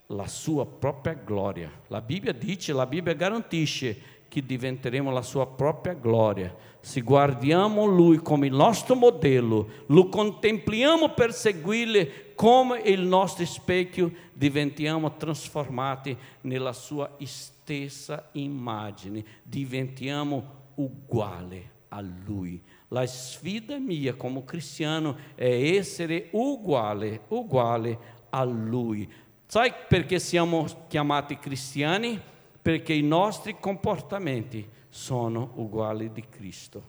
la 0.08 0.28
sua 0.28 0.66
propria 0.66 1.14
gloria. 1.14 1.72
La 1.88 2.02
Bibbia 2.02 2.34
dice, 2.34 2.74
la 2.74 2.86
Bibbia 2.86 3.14
garantisce 3.14 4.10
che 4.28 4.46
diventeremo 4.46 5.12
la 5.12 5.22
sua 5.22 5.46
propria 5.46 5.94
gloria. 5.94 6.56
Se 6.80 7.02
guardiamo 7.02 7.86
Lui 7.86 8.18
come 8.18 8.48
il 8.48 8.54
nostro 8.54 8.96
modello, 8.96 9.68
lo 9.88 10.08
contempliamo 10.10 11.14
per 11.14 11.34
seguirle 11.34 12.31
come 12.42 12.80
il 12.80 13.02
nostro 13.02 13.46
specchio, 13.46 14.12
diventiamo 14.34 15.16
trasformati 15.16 16.18
nella 16.42 16.74
sua 16.74 17.16
stessa 17.24 18.30
immagine, 18.32 19.24
diventiamo 19.44 20.72
uguali 20.74 21.70
a 21.90 22.02
Lui. 22.02 22.60
La 22.88 23.06
sfida 23.06 23.78
mia 23.78 24.16
come 24.16 24.44
cristiano 24.44 25.16
è 25.36 25.46
essere 25.46 26.30
uguale, 26.32 27.26
uguale 27.28 28.00
a 28.32 28.44
Lui. 28.44 29.08
Sai 29.46 29.72
perché 29.88 30.18
siamo 30.18 30.66
chiamati 30.88 31.38
cristiani? 31.38 32.20
Perché 32.60 32.94
i 32.94 33.04
nostri 33.04 33.58
comportamenti 33.60 34.68
sono 34.90 35.52
uguali 35.58 36.12
di 36.12 36.26
Cristo. 36.28 36.84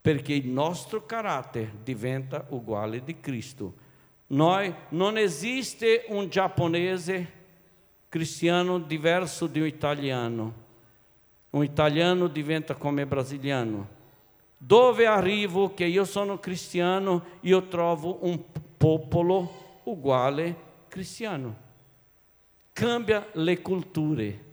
Perché 0.00 0.32
il 0.32 0.48
nostro 0.48 1.06
carattere 1.06 1.74
diventa 1.84 2.44
uguale 2.48 3.04
di 3.04 3.20
Cristo. 3.20 3.86
Noi 4.28 4.74
non 4.90 5.18
esiste 5.18 6.04
un 6.08 6.28
giapponese 6.28 7.32
cristiano 8.08 8.78
diverso 8.78 9.46
di 9.46 9.60
un 9.60 9.66
italiano. 9.66 10.66
Un 11.50 11.64
italiano 11.64 12.26
diventa 12.28 12.74
come 12.74 13.06
brasiliano 13.06 13.96
dove 14.58 15.06
arrivo 15.06 15.72
che 15.72 15.84
io 15.84 16.04
sono 16.04 16.38
cristiano, 16.38 17.24
io 17.42 17.68
trovo 17.68 18.18
un 18.22 18.42
popolo 18.76 19.80
uguale 19.84 20.66
cristiano. 20.88 21.66
cambia 22.72 23.26
le 23.32 23.60
culture. 23.60 24.46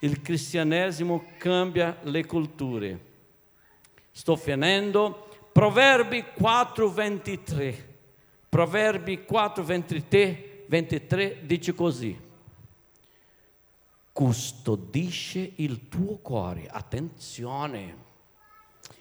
Il 0.00 0.20
cristianesimo 0.20 1.24
cambia 1.38 1.96
le 2.02 2.26
culture. 2.26 3.00
Sto 4.10 4.36
finendo. 4.36 5.28
Proverbi 5.52 6.24
4, 6.34 6.88
23. 6.90 7.91
Proverbi 8.52 9.24
4, 9.24 9.64
23, 9.64 10.64
23 10.68 11.46
dice 11.46 11.72
così. 11.72 12.14
Custodisce 14.12 15.52
il 15.56 15.88
tuo 15.88 16.18
cuore. 16.18 16.66
Attenzione. 16.68 17.96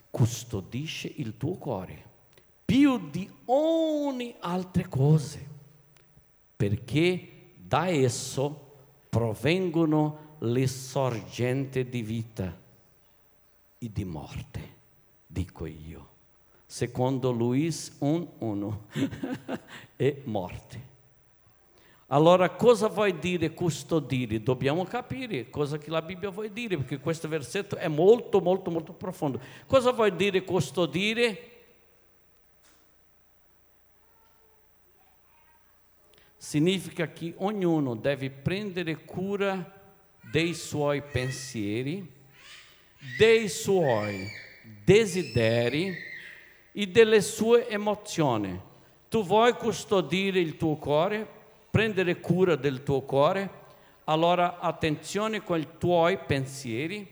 Custodisce 0.10 1.12
il 1.18 1.36
tuo 1.36 1.56
cuore 1.56 2.08
più 2.72 3.10
di 3.10 3.30
ogni 3.48 4.34
altra 4.40 4.88
cosa, 4.88 5.40
perché 6.56 7.56
da 7.58 7.90
esso 7.90 8.78
provengono 9.10 10.38
le 10.40 10.66
sorgenti 10.68 11.90
di 11.90 12.02
vita 12.02 12.58
e 13.78 13.92
di 13.92 14.06
morte, 14.06 14.76
dico 15.28 15.66
io. 15.66 16.11
Secondo 16.72 17.32
Luis 17.32 17.98
1.1 18.00 18.78
è 19.98 20.22
morte. 20.24 20.82
Allora 22.08 22.50
cosa 22.52 22.88
vuol 22.88 23.20
dire 23.20 23.52
custodire? 23.52 24.42
Dobbiamo 24.42 24.86
capire 24.86 25.50
cosa 25.50 25.78
che 25.78 25.90
la 25.90 26.02
Bibbia 26.02 26.30
vuol 26.30 26.50
dire, 26.50 26.78
perché 26.78 27.00
questo 27.00 27.28
versetto 27.28 27.76
è 27.76 27.90
molto, 27.90 28.40
molto, 28.40 28.72
molto 28.72 28.94
profondo. 28.94 29.42
Cosa 29.66 29.92
vuol 29.92 30.16
dire 30.16 30.46
custodire? 30.46 31.50
significa 36.38 37.12
che 37.12 37.34
ognuno 37.40 37.96
deve 37.96 38.30
prendere 38.30 39.04
cura 39.04 39.80
dei 40.32 40.54
suoi 40.54 41.02
pensieri, 41.02 42.10
dei 43.18 43.50
suoi 43.50 44.26
desideri 44.84 46.10
e 46.72 46.88
delle 46.88 47.22
sue 47.22 47.68
emozioni. 47.68 48.60
Tu 49.10 49.24
vuoi 49.24 49.54
custodire 49.54 50.40
il 50.40 50.58
tuo 50.58 50.76
cuore, 50.76 51.28
prendere 51.70 52.20
cura 52.20 52.56
del 52.56 52.84
tuo 52.84 53.02
cuore, 53.02 53.60
allora 54.06 54.60
attenzione 54.60 55.44
con 55.44 55.60
i 55.60 55.68
tuoi 55.78 56.18
pensieri, 56.18 57.08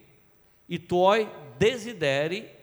i 0.67 0.86
tuoi 0.86 1.28
desideri 1.58 2.58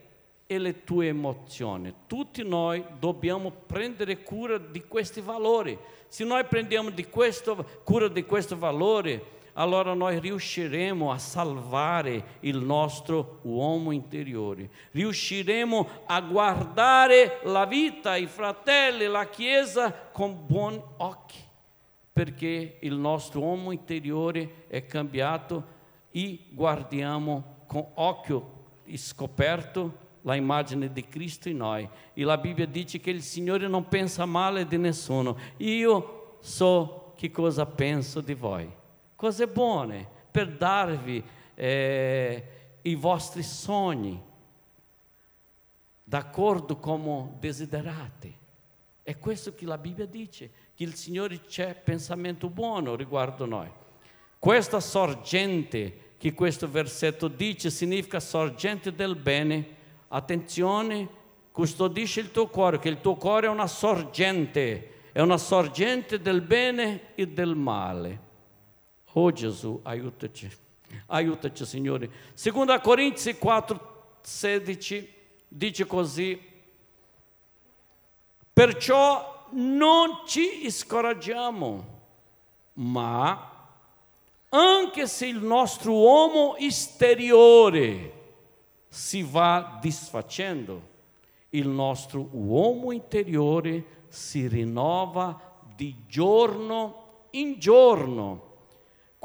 e 0.46 0.58
le 0.58 0.84
tue 0.84 1.08
emozioni. 1.08 1.92
Tutti 2.06 2.42
noi 2.42 2.84
dobbiamo 2.98 3.50
prendere 3.50 4.22
cura 4.22 4.58
di 4.58 4.84
questi 4.86 5.20
valori. 5.20 5.76
Se 6.06 6.24
noi 6.24 6.44
prendiamo 6.44 6.90
di 6.90 7.06
questo, 7.08 7.82
cura 7.82 8.08
di 8.08 8.24
questi 8.24 8.54
valori, 8.54 9.20
allora 9.58 9.94
noi 9.94 10.18
riusciremo 10.18 11.10
a 11.10 11.18
salvare 11.18 12.38
il 12.40 12.58
nostro 12.58 13.40
uomo 13.42 13.90
interiore, 13.90 14.70
riusciremo 14.92 15.88
a 16.06 16.20
guardare 16.20 17.40
la 17.44 17.64
vita, 17.64 18.16
i 18.16 18.26
fratelli, 18.26 19.06
la 19.06 19.28
Chiesa 19.28 19.92
con 20.12 20.46
buoni 20.46 20.80
occhi, 20.98 21.38
perché 22.12 22.78
il 22.80 22.94
nostro 22.94 23.40
uomo 23.40 23.72
interiore 23.72 24.64
è 24.68 24.84
cambiato 24.86 25.74
e 26.10 26.38
guardiamo 26.50 27.64
con 27.66 27.86
occhio 27.94 28.64
scoperto 28.94 30.04
la 30.22 30.34
immagine 30.34 30.92
di 30.92 31.06
Cristo 31.06 31.48
in 31.48 31.58
noi. 31.58 31.88
E 32.12 32.24
la 32.24 32.36
Bibbia 32.36 32.66
dice 32.66 33.00
che 33.00 33.10
il 33.10 33.22
Signore 33.22 33.68
non 33.68 33.88
pensa 33.88 34.26
male 34.26 34.66
di 34.66 34.76
nessuno. 34.76 35.36
Io 35.58 36.38
so 36.40 37.12
che 37.16 37.30
cosa 37.30 37.64
penso 37.64 38.20
di 38.20 38.34
voi. 38.34 38.75
Cose 39.16 39.48
buone 39.48 40.06
per 40.30 40.54
darvi 40.56 41.24
eh, 41.54 42.44
i 42.82 42.94
vostri 42.94 43.42
sogni, 43.42 44.22
d'accordo 46.04 46.76
come 46.76 47.36
desiderate. 47.40 48.44
È 49.02 49.18
questo 49.18 49.54
che 49.54 49.64
la 49.64 49.78
Bibbia 49.78 50.04
dice, 50.04 50.50
che 50.74 50.84
il 50.84 50.94
Signore 50.94 51.40
c'è 51.40 51.74
pensamento 51.74 52.50
buono 52.50 52.94
riguardo 52.94 53.46
noi. 53.46 53.70
Questa 54.38 54.80
sorgente 54.80 56.14
che 56.18 56.34
questo 56.34 56.68
versetto 56.68 57.28
dice 57.28 57.70
significa 57.70 58.20
sorgente 58.20 58.94
del 58.94 59.16
bene 59.16 59.74
attenzione, 60.08 61.08
custodisci 61.52 62.20
il 62.20 62.30
tuo 62.30 62.48
cuore, 62.48 62.78
che 62.78 62.90
il 62.90 63.00
tuo 63.00 63.14
cuore 63.16 63.46
è 63.46 63.50
una 63.50 63.66
sorgente, 63.66 65.10
è 65.12 65.20
una 65.20 65.38
sorgente 65.38 66.20
del 66.20 66.42
bene 66.42 67.14
e 67.14 67.26
del 67.28 67.54
male. 67.54 68.25
Oh 69.18 69.32
Gesù, 69.32 69.80
aiutaci, 69.82 70.46
aiutaci 71.06 71.64
Signore. 71.64 72.10
Seconda 72.34 72.80
Corinzi 72.80 73.38
4, 73.38 74.18
16 74.20 75.14
dice 75.48 75.86
così, 75.86 76.38
perciò 78.52 79.46
non 79.52 80.20
ci 80.26 80.70
scoraggiamo, 80.70 81.84
ma 82.74 83.70
anche 84.50 85.06
se 85.06 85.26
il 85.26 85.42
nostro 85.42 85.92
uomo 85.92 86.56
esteriore 86.56 88.12
si 88.88 89.22
va 89.22 89.78
disfacendo, 89.80 90.88
il 91.50 91.68
nostro 91.68 92.28
uomo 92.32 92.92
interiore 92.92 94.04
si 94.08 94.46
rinnova 94.46 95.40
di 95.74 96.04
giorno 96.06 97.28
in 97.30 97.58
giorno. 97.58 98.45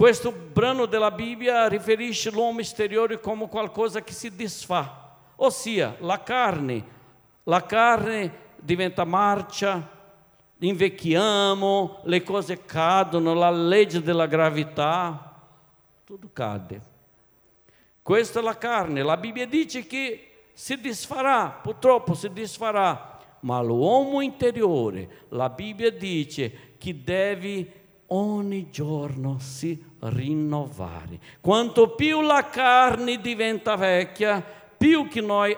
Questo 0.02 0.32
brano 0.32 0.88
della 0.88 1.12
Bibbia 1.12 1.68
riferisce 1.68 2.32
l'uomo 2.32 2.62
esteriore 2.62 3.20
come 3.20 3.48
qualcosa 3.48 4.02
che 4.02 4.14
si 4.14 4.36
disfà, 4.36 5.16
ossia 5.36 5.96
la 6.00 6.24
carne. 6.24 6.84
La 7.44 7.64
carne 7.68 8.34
diventa 8.56 9.04
marcia, 9.04 9.88
invecchiamo, 10.58 12.02
le 12.06 12.24
cose 12.24 12.66
cadono, 12.66 13.36
la 13.36 13.52
legge 13.52 14.02
della 14.02 14.26
gravità, 14.26 15.40
tutto 16.04 16.32
cade. 16.34 16.82
Questa 18.02 18.40
è 18.40 18.42
la 18.42 18.58
carne. 18.58 19.04
La 19.04 19.18
Bibbia 19.18 19.46
dice 19.46 19.86
che 19.86 20.48
si 20.54 20.82
disfarà, 20.82 21.60
purtroppo 21.62 22.16
si 22.16 22.34
disfarà, 22.34 23.20
ma 23.42 23.62
l'uomo 23.62 24.22
interiore, 24.22 25.28
la 25.30 25.50
Bibbia 25.50 25.92
dice 25.92 26.76
che 26.80 27.04
deve 27.04 27.81
ogni 28.12 28.70
giorno 28.70 29.38
si 29.40 29.82
rinnovare. 30.00 31.20
Quanto 31.40 31.96
più 31.96 32.22
la 32.22 32.50
carne 32.50 33.20
diventa 33.20 33.76
vecchia, 33.76 34.44
più 34.78 35.08
che 35.08 35.22
noi 35.22 35.56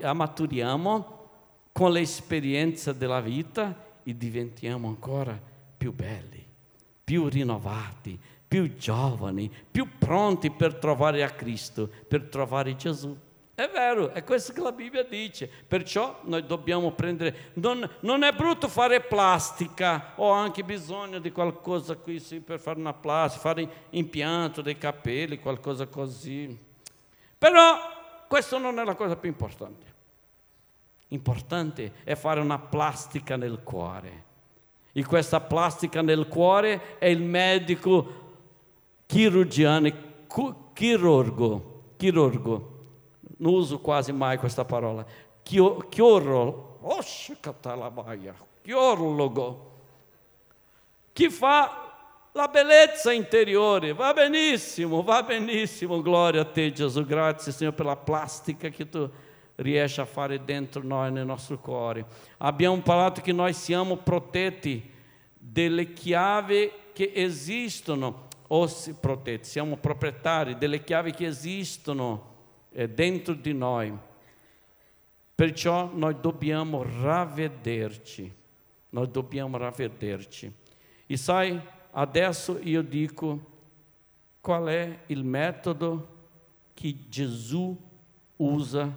amaturiamo 0.00 1.16
con 1.72 1.92
l'esperienza 1.92 2.92
della 2.92 3.20
vita 3.20 3.86
e 4.02 4.16
diventiamo 4.16 4.88
ancora 4.88 5.38
più 5.76 5.92
belli, 5.92 6.44
più 7.04 7.28
rinnovati, 7.28 8.18
più 8.48 8.76
giovani, 8.76 9.48
più 9.70 9.86
pronti 9.98 10.50
per 10.50 10.74
trovare 10.74 11.22
a 11.22 11.30
Cristo, 11.30 11.88
per 12.08 12.22
trovare 12.28 12.74
Gesù. 12.74 13.16
È 13.58 13.68
vero, 13.72 14.12
è 14.12 14.22
questo 14.22 14.52
che 14.52 14.60
la 14.60 14.70
Bibbia 14.70 15.02
dice. 15.02 15.50
Perciò 15.66 16.20
noi 16.26 16.46
dobbiamo 16.46 16.92
prendere. 16.92 17.50
Non, 17.54 17.90
non 18.02 18.22
è 18.22 18.30
brutto 18.30 18.68
fare 18.68 19.00
plastica, 19.00 20.12
ho 20.14 20.30
anche 20.30 20.62
bisogno 20.62 21.18
di 21.18 21.32
qualcosa 21.32 21.96
qui 21.96 22.20
sì, 22.20 22.38
per 22.38 22.60
fare 22.60 22.78
una 22.78 22.92
plastica, 22.92 23.42
fare 23.42 23.68
impianto 23.90 24.62
dei 24.62 24.78
capelli, 24.78 25.40
qualcosa 25.40 25.88
così. 25.88 26.56
Però 27.36 27.78
questa 28.28 28.58
non 28.58 28.78
è 28.78 28.84
la 28.84 28.94
cosa 28.94 29.16
più 29.16 29.28
importante. 29.28 29.86
Importante 31.08 31.94
è 32.04 32.14
fare 32.14 32.38
una 32.38 32.60
plastica 32.60 33.34
nel 33.34 33.64
cuore. 33.64 34.24
E 34.92 35.04
questa 35.04 35.40
plastica 35.40 36.00
nel 36.00 36.28
cuore 36.28 36.96
è 36.98 37.06
il 37.06 37.22
medico 37.22 38.36
chirurgiano, 39.04 39.90
chirurgo, 40.72 41.94
chirurgo, 41.96 42.77
non 43.38 43.54
uso 43.54 43.80
quasi 43.80 44.12
mai 44.12 44.36
questa 44.38 44.64
parola, 44.64 45.04
chirurgo, 45.42 45.88
chirurgo, 48.62 49.72
che 51.12 51.30
fa 51.30 51.86
la 52.32 52.46
bellezza 52.46 53.12
interiore, 53.12 53.92
va 53.92 54.12
benissimo, 54.12 55.02
va 55.02 55.22
benissimo, 55.22 56.00
gloria 56.00 56.42
a 56.42 56.44
te 56.44 56.72
Gesù, 56.72 57.04
grazie 57.04 57.50
Signore 57.50 57.74
per 57.74 57.86
la 57.86 57.96
plastica 57.96 58.68
che 58.68 58.88
tu 58.88 59.10
riesci 59.56 60.00
a 60.00 60.04
fare 60.04 60.44
dentro 60.44 60.82
noi, 60.84 61.10
nel 61.10 61.26
nostro 61.26 61.58
cuore. 61.58 62.06
Abbiamo 62.38 62.78
parlato 62.80 63.20
che 63.20 63.32
noi 63.32 63.52
siamo 63.52 63.96
protetti 63.96 64.88
delle 65.32 65.92
chiavi 65.92 66.70
che 66.92 67.10
esistono. 67.14 68.26
O 68.50 68.66
protetti, 68.98 69.46
siamo 69.46 69.76
proprietari 69.76 70.56
delle 70.56 70.82
chiavi 70.82 71.12
che 71.12 71.26
esistono 71.26 72.36
eh, 72.78 72.88
dentro 72.88 73.34
di 73.34 73.52
noi. 73.52 73.92
Perciò 75.34 75.90
noi 75.92 76.16
dobbiamo 76.20 76.84
ravvederci, 76.84 78.32
noi 78.90 79.10
dobbiamo 79.10 79.56
ravvederci. 79.56 80.52
E 81.06 81.16
sai, 81.16 81.60
adesso 81.90 82.56
io 82.62 82.82
dico 82.82 83.56
qual 84.40 84.66
è 84.66 84.98
il 85.06 85.24
metodo 85.24 86.16
che 86.72 86.94
Gesù 87.08 87.76
usa 88.36 88.96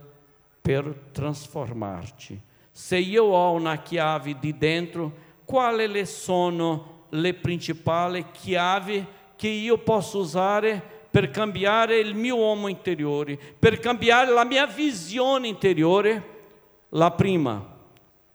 per 0.62 1.10
trasformarci. 1.12 2.40
Se 2.70 2.98
io 2.98 3.24
ho 3.24 3.52
una 3.54 3.82
chiave 3.82 4.38
di 4.40 4.56
dentro, 4.56 5.12
quali 5.44 6.06
sono 6.06 7.06
le 7.10 7.34
principali 7.34 8.30
chiavi 8.32 9.06
che 9.36 9.48
io 9.48 9.80
posso 9.80 10.20
usare 10.20 11.01
per 11.12 11.30
cambiare 11.30 12.00
il 12.00 12.16
mio 12.16 12.38
uomo 12.38 12.70
interiore, 12.70 13.38
per 13.60 13.80
cambiare 13.80 14.32
la 14.32 14.46
mia 14.46 14.66
visione 14.66 15.48
interiore? 15.48 16.40
La 16.90 17.12
prima, 17.12 17.64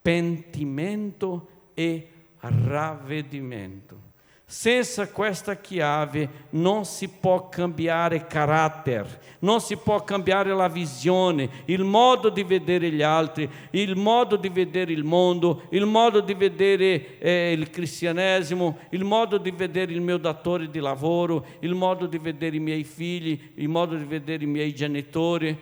pentimento 0.01 1.49
e 1.75 2.09
ravvedimento. 2.39 4.06
Senza 4.49 5.09
questa 5.09 5.57
chiave 5.57 6.45
non 6.51 6.85
si 6.85 7.09
può 7.09 7.49
cambiare 7.49 8.29
carattere, 8.29 9.21
non 9.41 9.61
si 9.61 9.77
può 9.77 10.05
cambiare 10.05 10.55
la 10.55 10.69
visione, 10.69 11.65
il 11.65 11.83
modo 11.83 12.29
di 12.29 12.45
vedere 12.45 12.93
gli 12.93 13.03
altri, 13.03 13.51
il 13.71 13.97
modo 13.97 14.37
di 14.37 14.49
vedere 14.49 14.93
il 14.93 15.03
mondo, 15.03 15.65
il 15.71 15.85
modo 15.85 16.21
di 16.21 16.33
vedere 16.35 17.19
eh, 17.19 17.51
il 17.59 17.71
cristianesimo, 17.71 18.79
il 18.91 19.03
modo 19.03 19.37
di 19.39 19.51
vedere 19.51 19.93
il 19.93 20.01
mio 20.01 20.17
datore 20.17 20.71
di 20.71 20.79
lavoro, 20.79 21.45
il 21.59 21.75
modo 21.75 22.07
di 22.07 22.19
vedere 22.19 22.55
i 22.55 22.61
miei 22.61 22.85
figli, 22.85 23.51
il 23.55 23.69
modo 23.69 23.97
di 23.97 24.05
vedere 24.05 24.45
i 24.45 24.47
miei 24.47 24.73
genitori. 24.73 25.59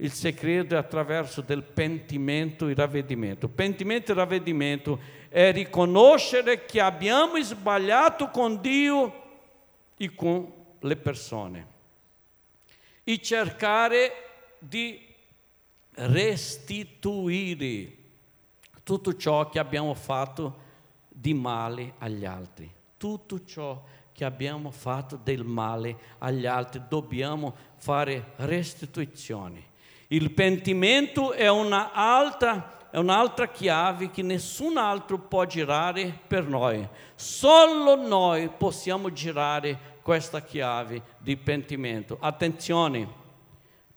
Il 0.00 0.12
segreto 0.12 0.76
è 0.76 0.78
attraverso 0.78 1.42
del 1.42 1.62
pentimento 1.62 2.68
e 2.68 2.74
ravvedimento. 2.74 3.48
Pentimento 3.48 4.12
e 4.12 4.14
ravvedimento 4.14 4.98
è 5.28 5.52
riconoscere 5.52 6.64
che 6.64 6.80
abbiamo 6.80 7.40
sbagliato 7.42 8.28
con 8.28 8.60
Dio 8.60 9.26
e 9.96 10.14
con 10.14 10.52
le 10.80 10.96
persone 10.96 11.66
e 13.04 13.20
cercare 13.20 14.12
di 14.58 15.00
restituire 15.94 17.96
tutto 18.82 19.16
ciò 19.16 19.48
che 19.48 19.58
abbiamo 19.58 19.94
fatto 19.94 20.66
di 21.08 21.34
male 21.34 21.94
agli 21.98 22.24
altri. 22.24 22.70
Tutto 22.96 23.44
ciò 23.44 23.82
che 24.12 24.24
abbiamo 24.24 24.70
fatto 24.70 25.18
del 25.22 25.44
male 25.44 25.96
agli 26.18 26.46
altri 26.46 26.82
dobbiamo 26.88 27.54
fare 27.76 28.32
restituzione. 28.36 29.66
Il 30.08 30.32
pentimento 30.32 31.32
è 31.32 31.48
una 31.48 31.92
altra 31.92 32.77
è 32.90 32.96
un'altra 32.96 33.48
chiave 33.48 34.10
che 34.10 34.22
nessun 34.22 34.76
altro 34.76 35.18
può 35.18 35.44
girare 35.44 36.18
per 36.26 36.46
noi. 36.46 36.86
Solo 37.14 37.96
noi 37.96 38.48
possiamo 38.48 39.12
girare 39.12 39.96
questa 40.02 40.40
chiave 40.40 41.02
di 41.18 41.36
pentimento. 41.36 42.16
Attenzione, 42.20 43.06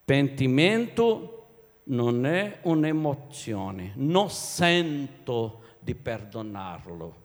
pentimento 0.04 1.38
non 1.86 2.26
è 2.26 2.60
un'emozione, 2.64 3.94
non 3.96 4.30
sento 4.30 5.62
di 5.80 5.96
perdonarlo, 5.96 7.16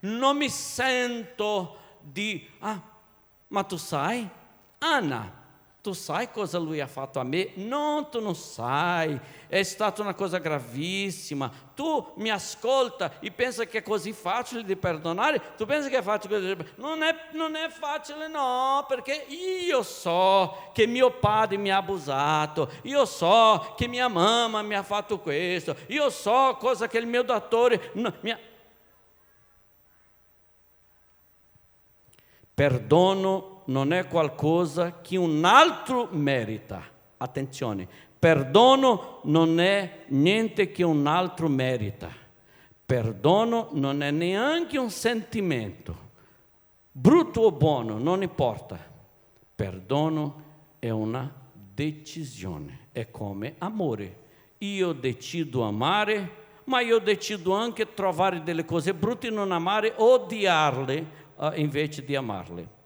non 0.00 0.36
mi 0.36 0.48
sento 0.48 1.76
di, 2.00 2.46
ah, 2.60 2.80
ma 3.48 3.62
tu 3.64 3.76
sai, 3.76 4.28
Anna, 4.78 5.46
tu 5.80 5.92
sai 5.92 6.30
cosa 6.32 6.58
lui 6.58 6.80
ha 6.80 6.88
fatto 6.88 7.20
a 7.20 7.22
me? 7.22 7.52
Non, 7.54 8.10
tu 8.10 8.20
non 8.20 8.34
sai, 8.34 9.18
è 9.46 9.62
stata 9.62 10.02
una 10.02 10.14
cosa 10.14 10.38
gravissima. 10.38 11.50
Tu 11.74 12.12
mi 12.16 12.30
ascolta 12.30 13.20
e 13.20 13.30
pensa 13.30 13.64
che 13.64 13.78
è 13.78 13.82
così 13.82 14.12
facile 14.12 14.64
di 14.64 14.74
perdonare? 14.74 15.54
Tu 15.56 15.64
pensi 15.66 15.88
che 15.88 15.98
è 15.98 16.02
facile? 16.02 16.56
Non 16.76 17.02
è, 17.02 17.14
non 17.32 17.54
è 17.54 17.68
facile, 17.68 18.26
no, 18.26 18.84
perché 18.88 19.26
io 19.28 19.84
so 19.84 20.70
che 20.72 20.86
mio 20.86 21.12
padre 21.12 21.56
mi 21.56 21.70
ha 21.70 21.76
abusato, 21.76 22.70
io 22.82 23.04
so 23.04 23.74
che 23.76 23.86
mia 23.86 24.08
mamma 24.08 24.62
mi 24.62 24.74
ha 24.74 24.82
fatto 24.82 25.20
questo, 25.20 25.76
io 25.86 26.10
so 26.10 26.56
cosa 26.58 26.88
che 26.88 26.98
il 26.98 27.06
mio 27.06 27.22
dottore 27.22 27.92
mi 27.94 28.30
ha... 28.30 28.38
Perdono 32.52 33.57
non 33.68 33.92
è 33.92 34.06
qualcosa 34.06 35.00
che 35.00 35.16
un 35.16 35.44
altro 35.44 36.08
merita. 36.10 36.82
Attenzione, 37.16 37.88
perdono 38.18 39.20
non 39.24 39.60
è 39.60 40.04
niente 40.08 40.70
che 40.70 40.82
un 40.82 41.06
altro 41.06 41.48
merita. 41.48 42.10
Perdono 42.84 43.68
non 43.72 44.02
è 44.02 44.10
neanche 44.10 44.78
un 44.78 44.90
sentimento, 44.90 45.96
brutto 46.90 47.42
o 47.42 47.52
buono, 47.52 47.98
non 47.98 48.22
importa. 48.22 48.78
Perdono 49.54 50.42
è 50.78 50.88
una 50.88 51.30
decisione, 51.52 52.86
è 52.92 53.10
come 53.10 53.56
amore. 53.58 54.26
Io 54.58 54.92
decido 54.92 55.64
amare, 55.64 56.46
ma 56.64 56.80
io 56.80 56.98
decido 56.98 57.52
anche 57.52 57.92
trovare 57.92 58.42
delle 58.42 58.64
cose 58.64 58.94
brutte 58.94 59.26
e 59.26 59.30
non 59.30 59.52
amare, 59.52 59.92
odiarle 59.96 61.06
uh, 61.36 61.50
invece 61.54 62.04
di 62.04 62.16
amarle 62.16 62.76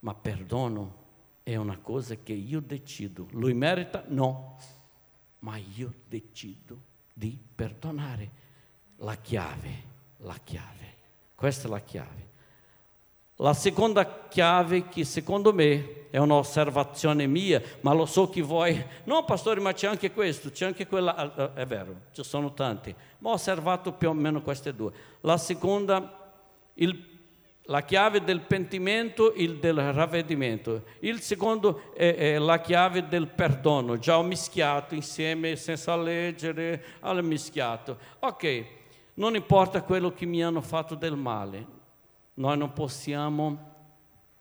ma 0.00 0.14
perdono 0.14 0.98
è 1.42 1.56
una 1.56 1.78
cosa 1.78 2.16
che 2.16 2.32
io 2.32 2.60
decido. 2.60 3.26
Lui 3.30 3.54
merita? 3.54 4.04
No, 4.08 4.56
ma 5.40 5.56
io 5.56 5.92
decido 6.08 6.80
di 7.12 7.38
perdonare. 7.54 8.38
La 8.96 9.16
chiave, 9.16 9.82
la 10.18 10.38
chiave. 10.44 10.96
Questa 11.34 11.66
è 11.66 11.70
la 11.70 11.80
chiave. 11.80 12.28
La 13.36 13.54
seconda 13.54 14.26
chiave 14.28 14.88
che 14.88 15.04
secondo 15.04 15.54
me 15.54 16.08
è 16.10 16.18
un'osservazione 16.18 17.26
mia, 17.26 17.62
ma 17.80 17.94
lo 17.94 18.04
so 18.04 18.28
che 18.28 18.42
voi, 18.42 18.84
no 19.04 19.24
pastore, 19.24 19.60
ma 19.60 19.72
c'è 19.72 19.86
anche 19.86 20.12
questo, 20.12 20.50
c'è 20.50 20.66
anche 20.66 20.86
quella, 20.86 21.14
ah, 21.14 21.54
è 21.54 21.64
vero, 21.64 21.94
ci 22.12 22.22
sono 22.22 22.52
tanti, 22.52 22.94
ma 23.18 23.30
ho 23.30 23.34
osservato 23.34 23.92
più 23.92 24.10
o 24.10 24.12
meno 24.12 24.42
queste 24.42 24.74
due. 24.74 24.92
La 25.20 25.38
seconda, 25.38 26.34
il 26.74 27.19
la 27.70 27.82
chiave 27.82 28.22
del 28.22 28.40
pentimento 28.40 29.32
e 29.32 29.56
del 29.58 29.92
ravvedimento. 29.92 30.82
Il 31.00 31.20
secondo 31.20 31.92
è, 31.94 32.14
è, 32.16 32.38
la 32.38 32.60
chiave 32.60 33.06
del 33.06 33.28
perdono. 33.28 33.96
Già 33.96 34.18
ho 34.18 34.24
mischiato 34.24 34.96
insieme, 34.96 35.54
senza 35.54 35.96
leggere, 35.96 36.82
ho 37.00 37.14
mischiato. 37.22 37.96
Ok, 38.18 38.64
non 39.14 39.36
importa 39.36 39.82
quello 39.82 40.12
che 40.12 40.26
mi 40.26 40.42
hanno 40.42 40.60
fatto 40.60 40.96
del 40.96 41.14
male, 41.14 41.66
noi 42.34 42.58
non 42.58 42.72
possiamo 42.72 43.68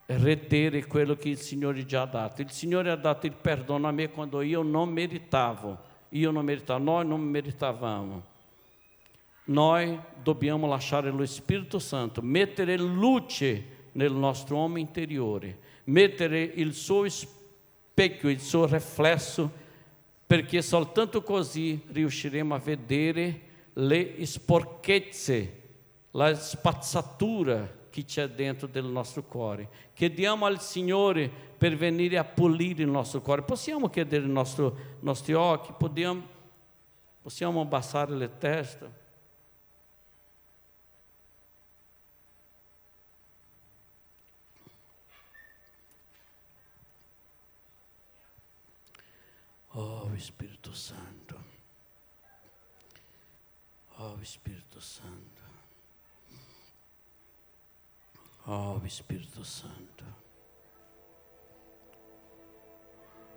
retere 0.08 0.88
quello 0.88 1.16
che 1.16 1.30
il 1.30 1.38
Signore 1.38 1.86
già 1.86 2.02
ha 2.02 2.08
dato. 2.08 2.42
Il 2.42 2.50
Signore 2.50 2.90
ha 2.90 2.96
dato 2.96 3.28
il 3.28 3.36
perdono 3.40 3.88
a 3.88 3.92
me 3.92 4.10
quando 4.10 4.42
io 4.42 4.64
non 4.64 4.90
meritavo, 4.90 5.78
io 6.10 6.32
non 6.32 6.44
meritavo, 6.44 6.84
noi 6.84 7.06
non 7.06 7.22
meritavamo 7.22 8.38
noi 9.50 10.00
dobbiamo 10.22 10.68
lasciare 10.68 11.10
lo 11.10 11.26
Spirito 11.26 11.80
Santo, 11.80 12.22
mettere 12.22 12.78
luce 12.78 13.78
nel 13.94 14.12
nostro 14.12 14.58
uomo 14.58 14.78
interiore, 14.78 15.58
mettere 15.86 16.42
il 16.42 16.74
suo 16.74 17.08
specchio, 17.10 18.30
il 18.30 18.40
suo 18.40 18.66
riflesso, 18.66 19.52
perché 20.26 20.62
soltanto 20.62 21.24
così 21.24 21.82
riusciremo 21.88 22.54
a 22.54 22.60
vedere 22.60 23.42
le 23.74 24.24
sporchezze, 24.26 25.62
la 26.12 26.36
spazzatura 26.36 27.78
che 27.90 28.06
c'è 28.06 28.30
dentro 28.30 28.68
del 28.68 28.86
nostro 28.86 29.24
cuore. 29.24 29.68
Chiediamo 29.94 30.46
al 30.46 30.62
Signore 30.62 31.32
per 31.58 31.76
venire 31.76 32.20
a 32.20 32.24
pulire 32.24 32.84
il 32.84 32.90
nostro 32.90 33.22
cuore. 33.22 33.42
Possiamo 33.42 33.90
chiedere 33.90 34.26
i 34.26 34.32
nostri 35.00 35.34
occhi, 35.34 35.74
possiamo, 35.76 36.22
possiamo 37.24 37.62
abbassare 37.62 38.12
le 38.14 38.38
teste. 38.38 39.08
Oh 49.74 50.09
Spirito 50.20 50.74
Santo, 50.74 51.44
oh 53.96 54.18
Spirito 54.22 54.80
Santo, 54.80 55.42
oh 58.44 58.82
Spirito 58.88 59.44
Santo, 59.44 60.04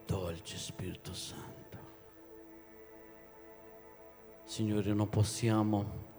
dolce 0.04 0.56
Spirito 0.58 1.14
Santo. 1.14 1.60
Signore, 4.44 4.92
non 4.92 5.08
possiamo 5.08 6.10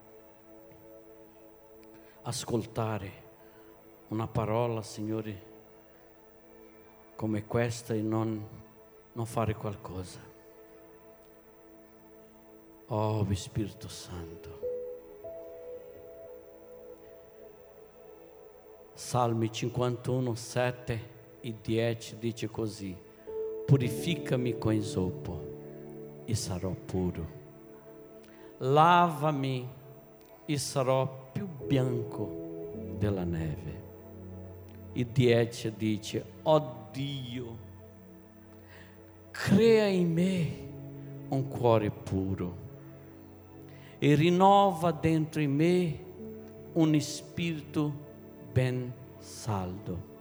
ascoltare 2.23 3.23
una 4.07 4.27
parola, 4.27 4.81
Signore, 4.81 5.51
come 7.15 7.45
questa 7.45 7.93
e 7.93 8.01
non 8.01 8.61
non 9.13 9.25
fare 9.25 9.55
qualcosa. 9.55 10.32
Oh 12.87 13.25
Spirito 13.33 13.87
Santo, 13.87 14.59
Salmi 18.93 19.49
51, 19.49 20.35
7 20.35 21.09
e 21.39 21.55
10 21.61 22.17
dice 22.17 22.47
così, 22.49 22.95
purificami 23.65 24.57
com 24.57 24.73
isopo 24.73 25.41
e 26.25 26.35
sarò 26.35 26.71
puro. 26.71 27.41
Lava-me 28.57 29.67
e 30.45 30.57
sarò 30.57 31.29
più 31.31 31.47
bianco 31.47 32.67
della 32.97 33.23
neve. 33.23 33.81
E 34.91 35.05
10 35.05 35.73
dice, 35.77 36.25
oh 36.43 36.89
Dio, 36.91 37.57
crea 39.31 39.87
in 39.87 40.11
me 40.11 40.71
un 41.29 41.47
cuore 41.47 41.89
puro 41.89 42.62
e 44.03 44.15
rinnova 44.15 44.91
dentro 44.91 45.39
in 45.39 45.55
me 45.55 45.97
un 46.73 46.99
spirito 46.99 47.93
ben 48.51 48.93
saldo. 49.17 50.11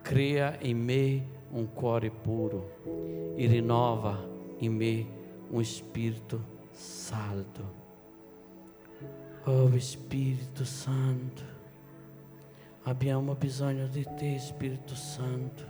Crea 0.00 0.56
in 0.60 0.82
me 0.82 1.26
un 1.50 1.70
cuore 1.74 2.08
puro 2.10 3.34
e 3.36 3.46
rinnova 3.48 4.18
in 4.60 4.76
me 4.76 5.06
un 5.50 5.62
spirito 5.62 6.42
saldo. 6.70 7.82
Oh 9.44 9.78
Spirito 9.78 10.64
Santo, 10.64 11.42
abbiamo 12.84 13.34
bisogno 13.34 13.86
di 13.88 14.06
te, 14.16 14.38
Spirito 14.38 14.94
Santo. 14.94 15.64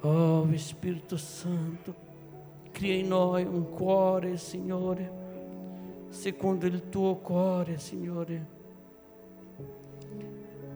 Oh 0.00 0.46
Spirito 0.56 1.16
Santo, 1.16 2.05
cria 2.76 2.92
in 2.92 3.08
noi 3.08 3.42
un 3.42 3.70
cuore, 3.70 4.36
Signore, 4.36 5.10
secondo 6.10 6.66
il 6.66 6.90
tuo 6.90 7.16
cuore, 7.16 7.78
Signore. 7.78 8.46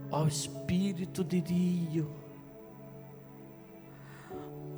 Oh 0.09 0.26
Spirito 0.30 1.22
di 1.22 1.42
Dio, 1.42 2.14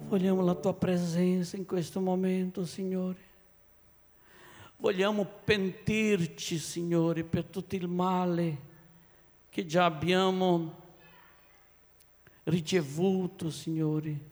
vogliamo 0.09 0.43
la 0.43 0.57
tua 0.57 0.75
presenza 0.75 1.57
in 1.57 1.65
questo 1.65 2.01
momento, 2.01 2.65
Signore. 2.67 3.31
Vogliamo 4.79 5.25
pentirci, 5.25 6.59
Signore, 6.59 7.23
per 7.23 7.45
tutto 7.45 7.77
il 7.77 7.87
male 7.87 8.59
che 9.49 9.65
già 9.65 9.85
abbiamo 9.85 10.75
ricevuto, 12.43 13.49
Signore 13.49 14.31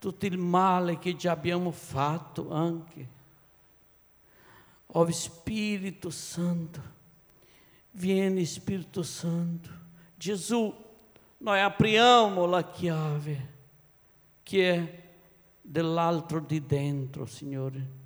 tutto 0.00 0.24
il 0.24 0.38
male 0.38 0.98
che 0.98 1.14
già 1.14 1.32
abbiamo 1.32 1.70
fatto 1.70 2.50
anche. 2.50 3.18
Oh 4.86 5.08
Spirito 5.10 6.08
Santo, 6.08 6.80
vieni 7.92 8.46
Spirito 8.46 9.02
Santo. 9.02 9.68
Gesù, 10.16 10.74
noi 11.38 11.60
apriamo 11.60 12.46
la 12.46 12.70
chiave 12.70 13.58
che 14.42 14.74
è 14.74 15.02
dell'altro 15.60 16.40
di 16.40 16.64
dentro, 16.64 17.26
Signore. 17.26 17.98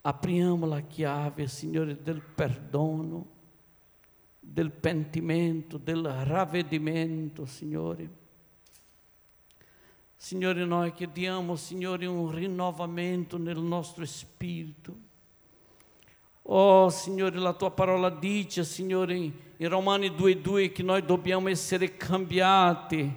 Apriamo 0.00 0.64
la 0.64 0.80
chiave, 0.80 1.46
Signore, 1.46 2.00
del 2.00 2.22
perdono, 2.22 3.26
del 4.40 4.70
pentimento, 4.70 5.76
del 5.76 6.02
ravvedimento, 6.24 7.44
Signore 7.44 8.20
Signore, 10.22 10.64
noi 10.64 10.92
chiediamo, 10.92 11.56
Signore, 11.56 12.06
un 12.06 12.30
rinnovamento 12.30 13.38
nel 13.38 13.58
nostro 13.58 14.06
spirito. 14.06 14.94
Oh, 16.42 16.88
Signore, 16.90 17.40
la 17.40 17.52
tua 17.54 17.72
parola 17.72 18.08
dice, 18.08 18.62
Signore, 18.62 19.14
in 19.16 19.68
Romani 19.68 20.10
2,2 20.10 20.70
che 20.70 20.84
noi 20.84 21.04
dobbiamo 21.04 21.48
essere 21.48 21.96
cambiati 21.96 23.12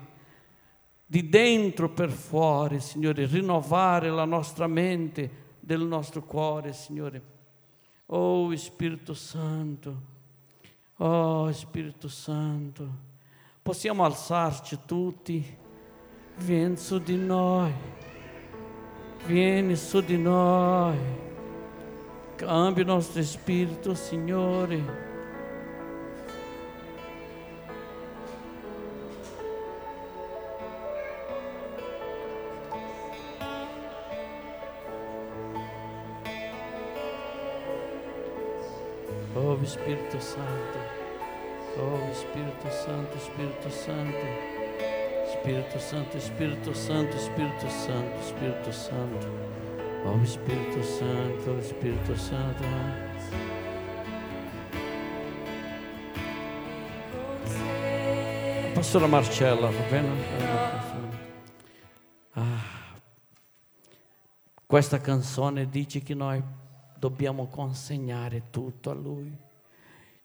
di 1.06 1.30
dentro 1.30 1.90
per 1.90 2.10
fuori, 2.10 2.80
Signore, 2.80 3.28
rinnovare 3.28 4.10
la 4.10 4.26
nostra 4.26 4.66
mente, 4.66 5.44
del 5.60 5.82
nostro 5.82 6.24
cuore, 6.24 6.74
Signore. 6.74 7.22
Oh, 8.08 8.54
Spirito 8.56 9.14
Santo, 9.14 10.02
oh, 10.98 11.52
Spirito 11.52 12.08
Santo, 12.08 12.90
possiamo 13.62 14.04
alzarci 14.04 14.80
tutti 14.88 15.64
Vieni 16.38 16.76
su 16.76 17.00
di 17.00 17.16
noi, 17.16 17.74
vieni 19.26 19.76
su 19.78 20.02
di 20.02 20.18
noi, 20.18 20.98
cambia 22.36 22.84
il 22.84 22.90
nostro 22.90 23.24
spirito, 23.24 23.96
Signore. 23.96 25.04
Oh 39.34 39.58
Spirito 39.64 40.20
Santo, 40.20 40.78
oh 41.78 42.14
Spirito 42.14 42.70
Santo, 42.70 43.18
Spirito 43.20 43.70
Santo. 43.70 44.55
Espírito 45.46 45.80
Santo, 45.80 46.18
Espírito 46.18 46.74
Santo, 46.74 47.16
Espírito 47.16 47.70
Santo, 47.70 48.20
Espírito 48.20 48.72
Santo. 48.72 49.28
Oh 50.04 50.20
Espírito 50.24 50.82
Santo, 50.82 51.52
oh 51.52 51.58
Espírito 51.60 52.16
Santo. 52.18 52.64
Pastora 58.74 59.06
Marcella, 59.06 59.70
va 59.70 59.84
bene? 59.88 60.10
Ah, 62.32 62.98
questa 64.66 65.00
canzone 65.00 65.70
dice 65.70 66.02
che 66.02 66.16
noi 66.16 66.42
dobbiamo 66.98 67.46
consegnare 67.46 68.50
tutto 68.50 68.90
a 68.90 68.96
Lui. 68.96 69.32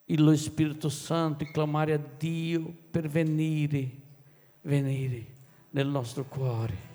E 0.07 0.17
lo 0.17 0.35
Spirito 0.35 0.89
Santo 0.89 1.45
e 1.45 1.51
clamare 1.51 1.93
a 1.93 2.01
Dio 2.17 2.75
per 2.91 3.07
venire 3.07 4.00
venire 4.63 5.27
nel 5.71 5.87
nostro 5.87 6.25
cuore 6.25 6.90